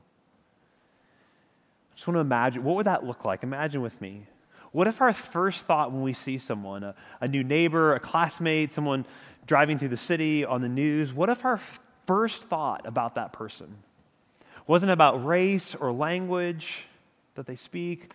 I 1.92 1.96
just 1.96 2.08
want 2.08 2.16
to 2.16 2.22
imagine 2.22 2.64
what 2.64 2.76
would 2.76 2.86
that 2.86 3.06
look 3.06 3.26
like? 3.26 3.44
Imagine 3.44 3.82
with 3.82 4.00
me. 4.02 4.24
What 4.72 4.88
if 4.88 5.02
our 5.02 5.14
first 5.14 5.66
thought 5.66 5.92
when 5.92 6.04
we 6.04 6.14
see 6.14 6.38
someone, 6.38 6.84
a, 6.84 6.96
a 7.22 7.28
new 7.28 7.44
neighbor, 7.44 7.96
a 7.96 8.00
classmate, 8.00 8.72
someone 8.72 9.06
driving 9.48 9.80
through 9.80 9.90
the 9.90 9.98
city 9.98 10.46
on 10.46 10.62
the 10.62 10.70
news, 10.70 11.12
what 11.12 11.30
if 11.30 11.44
our 11.44 11.60
first 12.06 12.44
thought 12.44 12.86
about 12.86 13.16
that 13.16 13.34
person 13.34 13.76
wasn't 14.68 14.92
about 14.92 15.26
race 15.26 15.74
or 15.74 15.92
language 15.92 16.84
that 17.34 17.48
they 17.48 17.56
speak, 17.56 18.12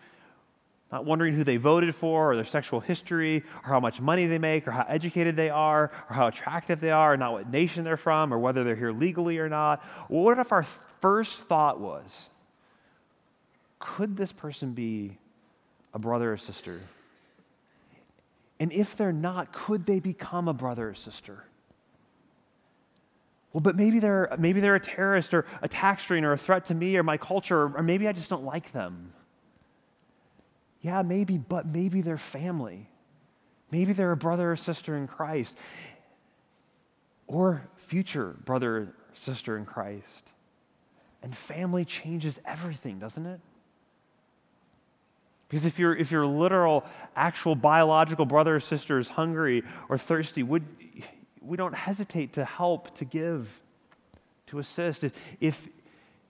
not 0.94 1.04
wondering 1.04 1.34
who 1.34 1.42
they 1.42 1.56
voted 1.56 1.92
for 1.92 2.30
or 2.30 2.36
their 2.36 2.44
sexual 2.44 2.78
history 2.78 3.42
or 3.64 3.68
how 3.68 3.80
much 3.80 4.00
money 4.00 4.26
they 4.26 4.38
make 4.38 4.68
or 4.68 4.70
how 4.70 4.86
educated 4.88 5.34
they 5.34 5.50
are 5.50 5.90
or 6.08 6.14
how 6.14 6.28
attractive 6.28 6.78
they 6.78 6.92
are 6.92 7.14
or 7.14 7.16
not 7.16 7.32
what 7.32 7.50
nation 7.50 7.82
they're 7.82 7.96
from 7.96 8.32
or 8.32 8.38
whether 8.38 8.62
they're 8.62 8.76
here 8.76 8.92
legally 8.92 9.38
or 9.38 9.48
not. 9.48 9.82
What 10.06 10.38
if 10.38 10.52
our 10.52 10.62
first 11.00 11.40
thought 11.40 11.80
was, 11.80 12.28
could 13.80 14.16
this 14.16 14.30
person 14.30 14.72
be 14.72 15.18
a 15.92 15.98
brother 15.98 16.32
or 16.32 16.36
sister? 16.36 16.80
And 18.60 18.72
if 18.72 18.96
they're 18.96 19.12
not, 19.12 19.52
could 19.52 19.86
they 19.86 19.98
become 19.98 20.46
a 20.46 20.54
brother 20.54 20.90
or 20.90 20.94
sister? 20.94 21.42
Well, 23.52 23.62
but 23.62 23.74
maybe 23.74 23.98
they're, 23.98 24.32
maybe 24.38 24.60
they're 24.60 24.76
a 24.76 24.80
terrorist 24.80 25.34
or 25.34 25.44
a 25.60 25.66
tax 25.66 26.04
strain 26.04 26.24
or 26.24 26.30
a 26.30 26.38
threat 26.38 26.66
to 26.66 26.74
me 26.76 26.96
or 26.96 27.02
my 27.02 27.16
culture, 27.16 27.76
or 27.76 27.82
maybe 27.82 28.06
I 28.06 28.12
just 28.12 28.30
don't 28.30 28.44
like 28.44 28.70
them. 28.70 29.12
Yeah, 30.84 31.00
maybe, 31.00 31.38
but 31.38 31.64
maybe 31.64 32.02
they're 32.02 32.18
family. 32.18 32.90
Maybe 33.70 33.94
they're 33.94 34.12
a 34.12 34.18
brother 34.18 34.52
or 34.52 34.56
sister 34.56 34.98
in 34.98 35.06
Christ, 35.06 35.56
or 37.26 37.66
future 37.76 38.36
brother 38.44 38.76
or 38.76 38.88
sister 39.14 39.56
in 39.56 39.64
Christ. 39.64 40.32
And 41.22 41.34
family 41.34 41.86
changes 41.86 42.38
everything, 42.44 42.98
doesn't 42.98 43.24
it? 43.24 43.40
Because 45.48 45.64
if 45.64 45.78
your 45.78 45.96
if 45.96 46.10
your 46.10 46.26
literal, 46.26 46.84
actual 47.16 47.54
biological 47.54 48.26
brother 48.26 48.56
or 48.56 48.60
sister 48.60 48.98
is 48.98 49.08
hungry 49.08 49.62
or 49.88 49.96
thirsty, 49.96 50.42
would 50.42 50.64
we 51.40 51.56
don't 51.56 51.74
hesitate 51.74 52.34
to 52.34 52.44
help, 52.44 52.94
to 52.96 53.06
give, 53.06 53.48
to 54.48 54.58
assist. 54.58 55.02
If, 55.02 55.12
if 55.40 55.68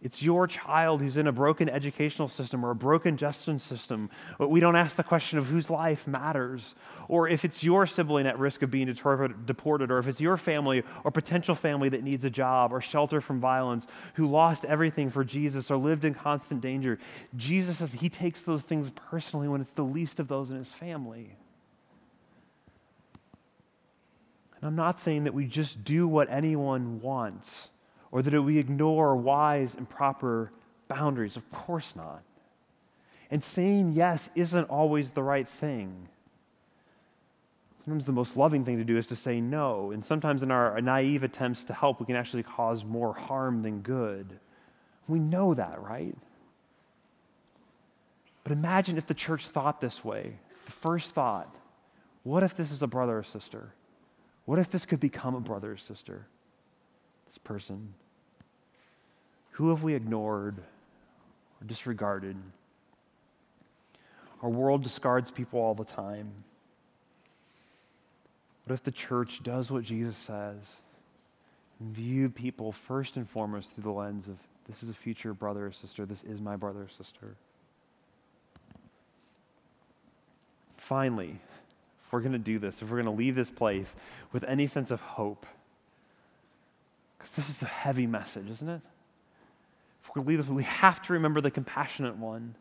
it's 0.04 0.22
your 0.22 0.46
child 0.46 1.00
who's 1.00 1.16
in 1.16 1.26
a 1.26 1.32
broken 1.32 1.70
educational 1.70 2.28
system 2.28 2.62
or 2.62 2.70
a 2.70 2.74
broken 2.74 3.16
justice 3.16 3.62
system. 3.62 4.10
We 4.38 4.60
don't 4.60 4.76
ask 4.76 4.96
the 4.96 5.02
question 5.02 5.38
of 5.38 5.46
whose 5.46 5.70
life 5.70 6.06
matters. 6.06 6.74
Or 7.08 7.26
if 7.26 7.42
it's 7.42 7.64
your 7.64 7.86
sibling 7.86 8.26
at 8.26 8.38
risk 8.38 8.60
of 8.60 8.70
being 8.70 8.86
deported, 8.92 9.90
or 9.90 9.98
if 9.98 10.06
it's 10.06 10.20
your 10.20 10.36
family 10.36 10.82
or 11.04 11.10
potential 11.10 11.54
family 11.54 11.88
that 11.88 12.04
needs 12.04 12.22
a 12.26 12.30
job 12.30 12.70
or 12.70 12.82
shelter 12.82 13.22
from 13.22 13.40
violence, 13.40 13.86
who 14.12 14.26
lost 14.26 14.66
everything 14.66 15.08
for 15.08 15.24
Jesus 15.24 15.70
or 15.70 15.78
lived 15.78 16.04
in 16.04 16.12
constant 16.12 16.60
danger. 16.60 16.98
Jesus 17.34 17.78
says 17.78 17.92
he 17.92 18.10
takes 18.10 18.42
those 18.42 18.62
things 18.62 18.90
personally 18.90 19.48
when 19.48 19.62
it's 19.62 19.72
the 19.72 19.84
least 19.84 20.20
of 20.20 20.28
those 20.28 20.50
in 20.50 20.58
his 20.58 20.70
family. 20.70 21.34
And 24.56 24.68
I'm 24.68 24.76
not 24.76 25.00
saying 25.00 25.24
that 25.24 25.32
we 25.32 25.46
just 25.46 25.82
do 25.82 26.06
what 26.06 26.28
anyone 26.30 27.00
wants 27.00 27.70
or 28.14 28.22
that 28.22 28.42
we 28.42 28.58
ignore 28.58 29.16
wise 29.16 29.74
and 29.74 29.90
proper 29.90 30.52
boundaries. 30.86 31.36
Of 31.36 31.50
course 31.50 31.96
not. 31.96 32.22
And 33.28 33.42
saying 33.42 33.94
yes 33.94 34.30
isn't 34.36 34.70
always 34.70 35.10
the 35.10 35.22
right 35.24 35.48
thing. 35.48 36.08
Sometimes 37.84 38.06
the 38.06 38.12
most 38.12 38.36
loving 38.36 38.64
thing 38.64 38.78
to 38.78 38.84
do 38.84 38.96
is 38.96 39.08
to 39.08 39.16
say 39.16 39.40
no. 39.40 39.90
And 39.90 40.04
sometimes 40.04 40.44
in 40.44 40.52
our 40.52 40.80
naive 40.80 41.24
attempts 41.24 41.64
to 41.64 41.74
help, 41.74 41.98
we 41.98 42.06
can 42.06 42.14
actually 42.14 42.44
cause 42.44 42.84
more 42.84 43.12
harm 43.14 43.62
than 43.62 43.80
good. 43.80 44.38
We 45.08 45.18
know 45.18 45.52
that, 45.54 45.82
right? 45.82 46.16
But 48.44 48.52
imagine 48.52 48.96
if 48.96 49.06
the 49.06 49.14
church 49.14 49.48
thought 49.48 49.80
this 49.80 50.04
way. 50.04 50.38
The 50.66 50.72
first 50.72 51.14
thought 51.16 51.52
what 52.22 52.44
if 52.44 52.56
this 52.56 52.70
is 52.70 52.80
a 52.80 52.86
brother 52.86 53.18
or 53.18 53.24
sister? 53.24 53.74
What 54.44 54.60
if 54.60 54.70
this 54.70 54.86
could 54.86 55.00
become 55.00 55.34
a 55.34 55.40
brother 55.40 55.72
or 55.72 55.76
sister? 55.76 56.28
This 57.26 57.38
person. 57.38 57.92
Who 59.54 59.68
have 59.70 59.84
we 59.84 59.94
ignored 59.94 60.58
or 60.58 61.66
disregarded? 61.66 62.36
Our 64.42 64.50
world 64.50 64.82
discards 64.82 65.30
people 65.30 65.60
all 65.60 65.74
the 65.74 65.84
time. 65.84 66.28
What 68.64 68.74
if 68.74 68.82
the 68.82 68.90
church 68.90 69.44
does 69.44 69.70
what 69.70 69.84
Jesus 69.84 70.16
says 70.16 70.76
and 71.78 71.94
view 71.94 72.28
people 72.30 72.72
first 72.72 73.16
and 73.16 73.28
foremost 73.28 73.74
through 73.74 73.84
the 73.84 73.92
lens 73.92 74.26
of 74.26 74.38
this 74.66 74.82
is 74.82 74.88
a 74.88 74.94
future 74.94 75.32
brother 75.32 75.66
or 75.66 75.72
sister, 75.72 76.04
this 76.04 76.24
is 76.24 76.40
my 76.40 76.56
brother 76.56 76.82
or 76.82 76.88
sister? 76.88 77.36
Finally, 80.78 81.38
if 82.04 82.12
we're 82.12 82.20
going 82.20 82.32
to 82.32 82.38
do 82.38 82.58
this, 82.58 82.82
if 82.82 82.90
we're 82.90 83.00
going 83.00 83.04
to 83.04 83.10
leave 83.12 83.36
this 83.36 83.50
place 83.50 83.94
with 84.32 84.44
any 84.48 84.66
sense 84.66 84.90
of 84.90 85.00
hope, 85.00 85.46
because 87.16 87.30
this 87.30 87.48
is 87.48 87.62
a 87.62 87.66
heavy 87.66 88.08
message, 88.08 88.50
isn't 88.50 88.68
it? 88.68 88.80
If 90.04 90.12
to 90.14 90.20
lead 90.20 90.36
this, 90.36 90.46
we 90.46 90.64
have 90.64 91.00
to 91.02 91.14
remember 91.14 91.40
the 91.40 91.50
compassionate 91.50 92.16
one. 92.16 92.56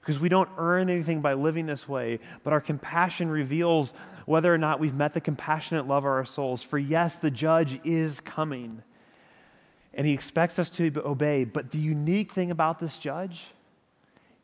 Because 0.00 0.18
we 0.18 0.28
don't 0.28 0.48
earn 0.56 0.88
anything 0.88 1.20
by 1.20 1.34
living 1.34 1.66
this 1.66 1.88
way, 1.88 2.20
but 2.42 2.52
our 2.52 2.60
compassion 2.60 3.28
reveals 3.28 3.94
whether 4.24 4.52
or 4.52 4.58
not 4.58 4.80
we've 4.80 4.94
met 4.94 5.14
the 5.14 5.20
compassionate 5.20 5.86
love 5.86 6.04
of 6.04 6.10
our 6.10 6.24
souls. 6.24 6.62
For 6.62 6.78
yes, 6.78 7.18
the 7.18 7.30
judge 7.30 7.80
is 7.84 8.20
coming, 8.20 8.82
and 9.94 10.06
he 10.06 10.12
expects 10.12 10.58
us 10.58 10.70
to 10.70 10.92
obey. 11.04 11.44
But 11.44 11.70
the 11.70 11.78
unique 11.78 12.32
thing 12.32 12.50
about 12.50 12.78
this 12.78 12.98
judge 12.98 13.44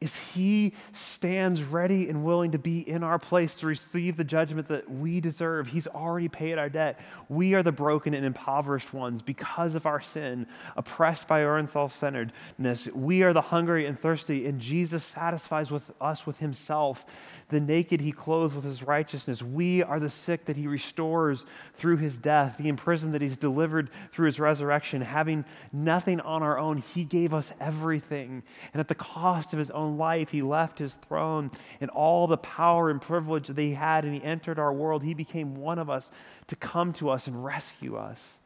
is 0.02 0.16
he 0.16 0.74
stands 0.92 1.62
ready 1.62 2.08
and 2.08 2.24
willing 2.24 2.50
to 2.50 2.58
be 2.58 2.80
in 2.80 3.04
our 3.04 3.18
place 3.18 3.56
to 3.56 3.66
receive 3.66 4.16
the 4.16 4.24
judgment 4.24 4.66
that 4.68 4.90
we 4.90 5.20
deserve. 5.20 5.68
He's 5.68 5.86
already 5.86 6.28
paid 6.28 6.58
our 6.58 6.68
debt. 6.68 6.98
We 7.28 7.54
are 7.54 7.62
the 7.62 7.72
broken 7.72 8.12
and 8.12 8.26
impoverished 8.26 8.92
ones 8.92 9.22
because 9.22 9.74
of 9.76 9.86
our 9.86 10.00
sin, 10.00 10.46
oppressed 10.76 11.28
by 11.28 11.44
our 11.44 11.56
own 11.56 11.66
self 11.68 11.94
centeredness. 11.94 12.88
We 12.92 13.22
are 13.22 13.32
the 13.32 13.40
hungry 13.40 13.86
and 13.86 13.98
thirsty, 13.98 14.46
and 14.46 14.60
Jesus 14.60 15.04
satisfies 15.04 15.70
with 15.70 15.90
us 16.00 16.26
with 16.26 16.38
himself. 16.38 17.06
The 17.48 17.60
naked 17.60 18.00
he 18.00 18.12
clothes 18.12 18.54
with 18.54 18.64
his 18.64 18.82
righteousness. 18.82 19.42
We 19.42 19.82
are 19.82 20.00
the 20.00 20.10
sick 20.10 20.46
that 20.46 20.56
he 20.56 20.66
restores 20.66 21.46
through 21.74 21.98
his 21.98 22.18
death, 22.18 22.56
the 22.58 22.68
imprisoned 22.68 23.14
that 23.14 23.22
he's 23.22 23.36
delivered 23.36 23.90
through 24.10 24.26
his 24.26 24.40
resurrection. 24.40 25.02
Having 25.02 25.44
nothing 25.72 26.20
on 26.20 26.42
our 26.42 26.58
own, 26.58 26.78
he 26.78 27.04
gave 27.04 27.34
us 27.34 27.52
everything. 27.60 28.42
And 28.72 28.80
at 28.80 28.88
the 28.88 28.94
cost 28.94 29.52
of 29.52 29.58
his 29.58 29.70
own 29.70 29.91
life, 29.96 30.30
he 30.30 30.42
left 30.42 30.78
his 30.78 30.94
throne 30.94 31.50
and 31.80 31.90
all 31.90 32.26
the 32.26 32.36
power 32.36 32.90
and 32.90 33.00
privilege 33.00 33.48
that 33.48 33.58
he 33.58 33.72
had, 33.72 34.04
and 34.04 34.14
he 34.14 34.22
entered 34.22 34.58
our 34.58 34.72
world. 34.72 35.02
He 35.02 35.14
became 35.14 35.54
one 35.54 35.78
of 35.78 35.90
us 35.90 36.10
to 36.48 36.56
come 36.56 36.92
to 36.94 37.10
us 37.10 37.26
and 37.26 37.44
rescue 37.44 37.96
us. 37.96 38.38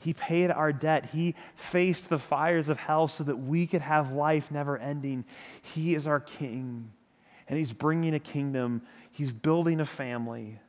He 0.00 0.14
paid 0.14 0.50
our 0.50 0.72
debt. 0.72 1.06
He 1.06 1.34
faced 1.56 2.08
the 2.08 2.18
fires 2.18 2.68
of 2.68 2.78
hell 2.78 3.08
so 3.08 3.24
that 3.24 3.36
we 3.36 3.66
could 3.66 3.82
have 3.82 4.12
life 4.12 4.50
never 4.50 4.78
ending. 4.78 5.24
He 5.60 5.94
is 5.94 6.06
our 6.06 6.20
king, 6.20 6.92
and 7.48 7.58
he's 7.58 7.72
bringing 7.72 8.14
a 8.14 8.20
kingdom. 8.20 8.82
He's 9.10 9.32
building 9.32 9.80
a 9.80 9.86
family 9.86 10.60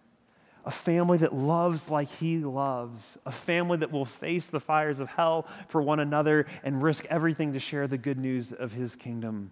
a 0.65 0.71
family 0.71 1.17
that 1.17 1.33
loves 1.33 1.89
like 1.89 2.09
he 2.19 2.37
loves, 2.37 3.17
a 3.25 3.31
family 3.31 3.77
that 3.77 3.91
will 3.91 4.05
face 4.05 4.47
the 4.47 4.59
fires 4.59 4.99
of 4.99 5.09
hell 5.09 5.47
for 5.67 5.81
one 5.81 5.99
another 5.99 6.45
and 6.63 6.83
risk 6.83 7.05
everything 7.09 7.53
to 7.53 7.59
share 7.59 7.87
the 7.87 7.97
good 7.97 8.19
news 8.19 8.51
of 8.51 8.71
his 8.71 8.95
kingdom 8.95 9.49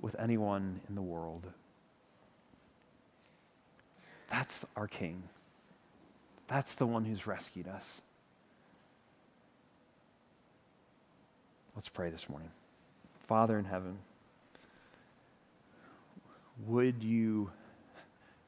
with 0.00 0.16
anyone 0.18 0.80
in 0.88 0.94
the 0.94 1.02
world. 1.02 1.46
That's 4.30 4.64
our 4.76 4.86
King. 4.86 5.22
That's 6.48 6.74
the 6.74 6.86
one 6.86 7.04
who's 7.04 7.26
rescued 7.26 7.68
us. 7.68 8.00
Let's 11.76 11.88
pray 11.88 12.10
this 12.10 12.28
morning. 12.28 12.50
Father 13.26 13.58
in 13.58 13.64
heaven, 13.64 13.98
would 16.66 17.02
you 17.02 17.50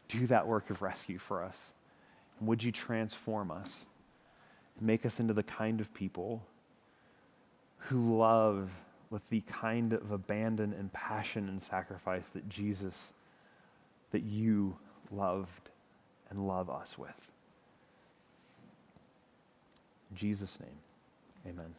do 0.08 0.26
that 0.26 0.46
work 0.46 0.70
of 0.70 0.82
rescue 0.82 1.18
for 1.18 1.42
us? 1.42 1.72
Would 2.40 2.62
you 2.62 2.72
transform 2.72 3.50
us? 3.50 3.86
Make 4.80 5.06
us 5.06 5.20
into 5.20 5.32
the 5.32 5.44
kind 5.44 5.80
of 5.80 5.94
people 5.94 6.42
who 7.78 8.18
love 8.18 8.70
with 9.12 9.28
the 9.28 9.42
kind 9.42 9.92
of 9.92 10.10
abandon 10.10 10.72
and 10.72 10.90
passion 10.94 11.46
and 11.46 11.60
sacrifice 11.60 12.30
that 12.30 12.48
Jesus, 12.48 13.12
that 14.10 14.22
you 14.22 14.74
loved 15.10 15.68
and 16.30 16.48
love 16.48 16.70
us 16.70 16.96
with. 16.96 17.28
In 20.10 20.16
Jesus' 20.16 20.58
name, 20.58 21.52
amen. 21.54 21.74